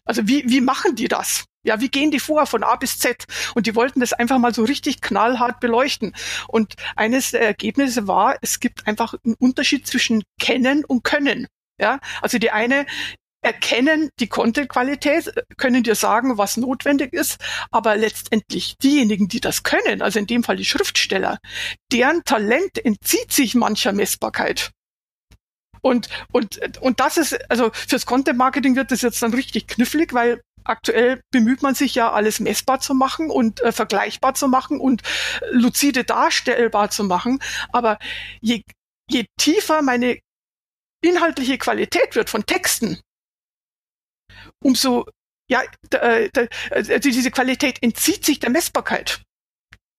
[0.05, 1.45] Also wie, wie machen die das?
[1.65, 3.25] Ja, wie gehen die vor von A bis Z?
[3.55, 6.15] Und die wollten das einfach mal so richtig knallhart beleuchten.
[6.49, 11.47] Und eines der Ergebnisse war, es gibt einfach einen Unterschied zwischen kennen und können.
[11.81, 12.87] Ja, also die eine
[13.43, 17.39] erkennen die Content-Qualität, können dir sagen, was notwendig ist,
[17.71, 21.39] aber letztendlich diejenigen, die das können, also in dem Fall die Schriftsteller,
[21.93, 24.71] deren Talent entzieht sich mancher Messbarkeit.
[25.85, 30.15] Und, und, und das ist, also fürs Content Marketing wird das jetzt dann richtig knifflig,
[30.15, 34.81] weil aktuell bemüht man sich ja, alles messbar zu machen und äh, vergleichbar zu machen
[34.81, 35.03] und
[35.51, 37.43] lucide darstellbar zu machen.
[37.73, 37.99] Aber
[38.41, 38.63] je,
[39.11, 40.21] je tiefer meine
[41.05, 43.01] inhaltliche Qualität wird von Texten,
[44.63, 45.07] umso
[45.51, 46.31] ja, äh,
[46.71, 49.23] also diese Qualität entzieht sich der Messbarkeit.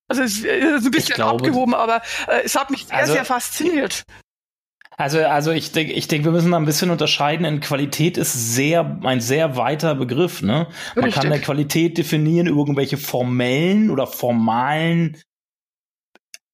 [0.09, 0.45] Also es ist
[0.86, 4.03] ein bisschen glaube, abgehoben, aber äh, es hat mich sehr, also, sehr fasziniert.
[5.03, 7.45] Also, also ich denke, ich denke, wir müssen da ein bisschen unterscheiden.
[7.45, 10.67] In Qualität ist sehr, ein sehr weiter Begriff, ne?
[10.95, 11.13] Man Richtig.
[11.13, 15.17] kann eine Qualität definieren über irgendwelche formellen oder formalen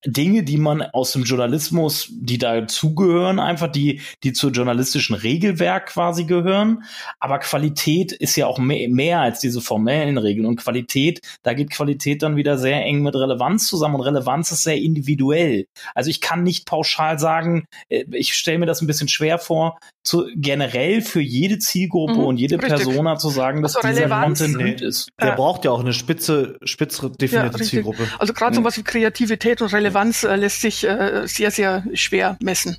[0.05, 6.23] Dinge, die man aus dem Journalismus, die dazugehören, einfach die, die zur journalistischen Regelwerk quasi
[6.23, 6.83] gehören.
[7.19, 10.45] Aber Qualität ist ja auch mehr, mehr als diese formellen Regeln.
[10.45, 13.95] Und Qualität, da geht Qualität dann wieder sehr eng mit Relevanz zusammen.
[13.95, 15.65] Und Relevanz ist sehr individuell.
[15.93, 19.79] Also ich kann nicht pauschal sagen, äh, ich stelle mir das ein bisschen schwer vor,
[20.05, 22.85] zu, generell für jede Zielgruppe mhm, und jede richtig.
[22.85, 25.09] Persona zu sagen, dass also dieser Relevanz, Content nee, gut ist.
[25.19, 28.07] Der äh, braucht ja auch eine spitze, spitze definierte ja, Zielgruppe.
[28.17, 28.61] Also gerade mhm.
[28.61, 32.77] so was wie Kreativität und Relevanz Relevanz äh, lässt sich äh, sehr, sehr schwer messen.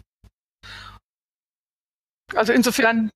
[2.35, 3.11] Also insofern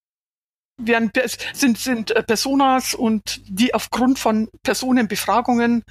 [0.76, 1.12] werden,
[1.52, 5.84] sind, sind äh, Personas und die aufgrund von Personenbefragungen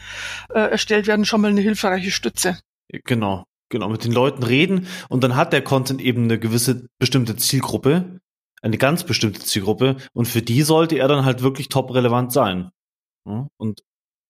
[0.49, 2.60] äh, erstellt werden, schon mal eine hilfreiche Stütze.
[2.89, 3.89] Genau, genau.
[3.89, 8.20] Mit den Leuten reden und dann hat der Content eben eine gewisse bestimmte Zielgruppe,
[8.62, 12.70] eine ganz bestimmte Zielgruppe und für die sollte er dann halt wirklich top relevant sein.
[13.24, 13.84] Und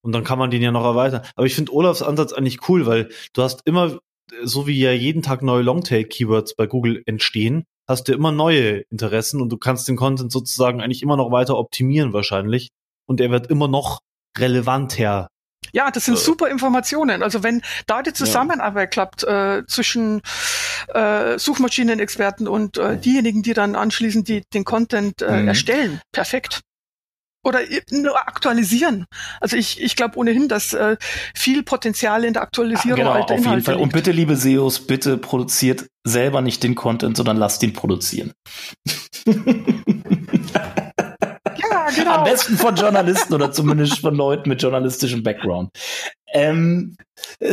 [0.04, 1.22] und dann kann man den ja noch erweitern.
[1.36, 3.99] Aber ich finde Olafs Ansatz eigentlich cool, weil du hast immer,
[4.43, 9.41] so wie ja jeden Tag neue Longtail-Keywords bei Google entstehen, hast du immer neue Interessen
[9.41, 12.70] und du kannst den Content sozusagen eigentlich immer noch weiter optimieren wahrscheinlich.
[13.06, 13.99] Und er wird immer noch
[14.38, 15.28] relevanter.
[15.72, 17.24] Ja, das sind äh, super Informationen.
[17.24, 19.06] Also wenn da die Zusammenarbeit ja.
[19.06, 20.22] klappt äh, zwischen
[20.93, 25.47] äh, Suchmaschinenexperten und äh, diejenigen, die dann anschließend die, den Content äh, mhm.
[25.47, 26.62] erstellen, perfekt.
[27.44, 27.60] Oder
[27.91, 29.06] nur aktualisieren.
[29.39, 30.98] Also ich, ich glaube ohnehin, dass äh,
[31.36, 33.76] viel Potenzial in der Aktualisierung ja, genau, alter auf Inhalte jeden Fall.
[33.76, 33.84] Liegt.
[33.84, 38.34] Und bitte, liebe SEOs, bitte produziert selber nicht den Content, sondern lasst ihn produzieren.
[39.26, 39.34] ja,
[41.96, 42.14] genau.
[42.16, 45.70] Am besten von Journalisten oder zumindest von Leuten mit journalistischem Background.
[46.34, 46.96] Ähm,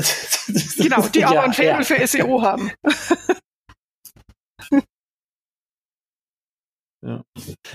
[0.78, 1.82] genau, die aber ein Faible ja.
[1.82, 2.70] für SEO haben.
[7.02, 7.22] Ja.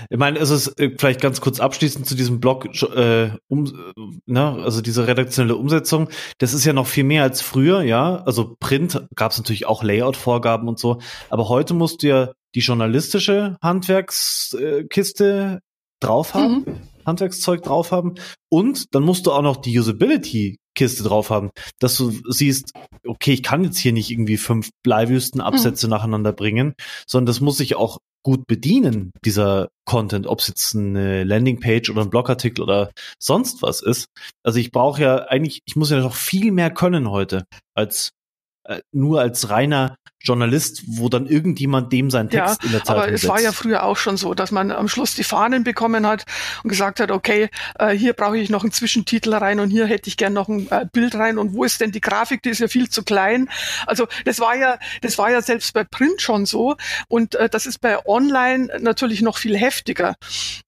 [0.08, 3.92] Ich meine, es ist äh, vielleicht ganz kurz abschließend zu diesem Blog, äh, um,
[4.24, 6.08] ne, also diese redaktionelle Umsetzung,
[6.38, 8.22] das ist ja noch viel mehr als früher, ja.
[8.24, 12.60] Also Print gab es natürlich auch Layout-Vorgaben und so, aber heute musst du ja die
[12.60, 15.60] journalistische Handwerkskiste
[16.00, 16.80] drauf haben, mhm.
[17.04, 18.14] Handwerkszeug drauf haben
[18.48, 21.50] und dann musst du auch noch die Usability Kiste drauf haben,
[21.80, 22.72] dass du siehst,
[23.04, 25.90] okay, ich kann jetzt hier nicht irgendwie fünf Bleiwüstenabsätze mhm.
[25.90, 26.74] nacheinander bringen,
[27.06, 32.02] sondern das muss ich auch gut bedienen, dieser Content, ob es jetzt eine Landingpage oder
[32.02, 32.90] ein Blogartikel oder
[33.22, 34.06] sonst was ist.
[34.42, 37.44] Also ich brauche ja eigentlich, ich muss ja noch viel mehr können heute
[37.76, 38.10] als
[38.68, 39.96] äh, nur als reiner
[40.26, 43.32] Journalist, wo dann irgendjemand dem seinen Text ja, in der Zeitung aber es setzt.
[43.32, 46.24] war ja früher auch schon so, dass man am Schluss die Fahnen bekommen hat
[46.64, 47.48] und gesagt hat, okay,
[47.78, 50.70] äh, hier brauche ich noch einen Zwischentitel rein und hier hätte ich gern noch ein
[50.70, 53.48] äh, Bild rein und wo ist denn die Grafik, die ist ja viel zu klein.
[53.86, 56.76] Also das war ja, das war ja selbst bei Print schon so
[57.08, 60.16] und äh, das ist bei Online natürlich noch viel heftiger.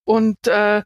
[0.04, 0.82] Und äh,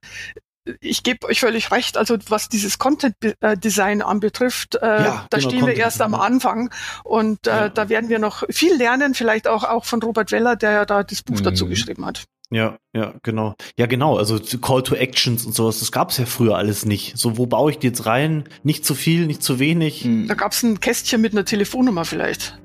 [0.80, 3.16] ich gebe euch völlig recht, also was dieses Content
[3.62, 6.70] Design anbetrifft, äh, ja, da genau, stehen wir erst am Anfang
[7.04, 7.68] und äh, ja.
[7.68, 11.02] da werden wir noch viel lernen, vielleicht auch auch von Robert Weller, der ja da
[11.02, 11.44] das Buch mhm.
[11.44, 12.24] dazu geschrieben hat.
[12.50, 13.54] Ja, ja, genau.
[13.78, 14.18] Ja, genau.
[14.18, 17.16] Also Call to Actions und sowas, das gab es ja früher alles nicht.
[17.16, 18.44] So, wo baue ich die jetzt rein?
[18.62, 20.06] Nicht zu viel, nicht zu wenig.
[20.28, 22.61] Da gab es ein Kästchen mit einer Telefonnummer vielleicht.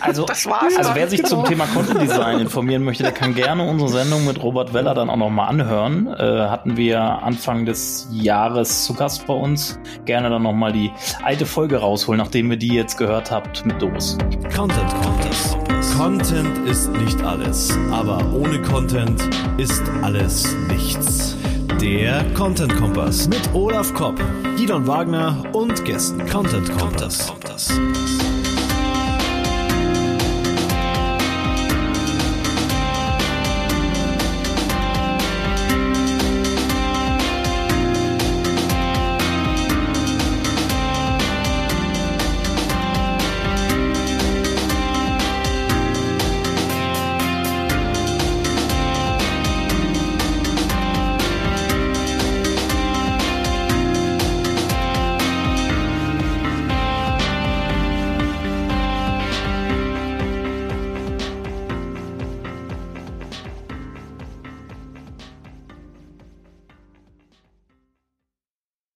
[0.00, 1.42] Also, das war's also wer sich genau.
[1.42, 5.10] zum Thema Content Design informieren möchte, der kann gerne unsere Sendung mit Robert Weller dann
[5.10, 6.06] auch nochmal anhören.
[6.06, 9.78] Äh, hatten wir Anfang des Jahres zu Gast bei uns.
[10.04, 10.90] Gerne dann nochmal die
[11.22, 14.18] alte Folge rausholen, nachdem ihr die jetzt gehört habt mit Doris.
[14.54, 15.56] Content Contest.
[15.96, 19.22] Content ist nicht alles, aber ohne Content
[19.58, 21.36] ist alles nichts.
[21.80, 24.20] Der Content Kompass mit Olaf Kopp,
[24.56, 26.24] Gidon Wagner und Gästen.
[26.26, 27.32] Content Kompass.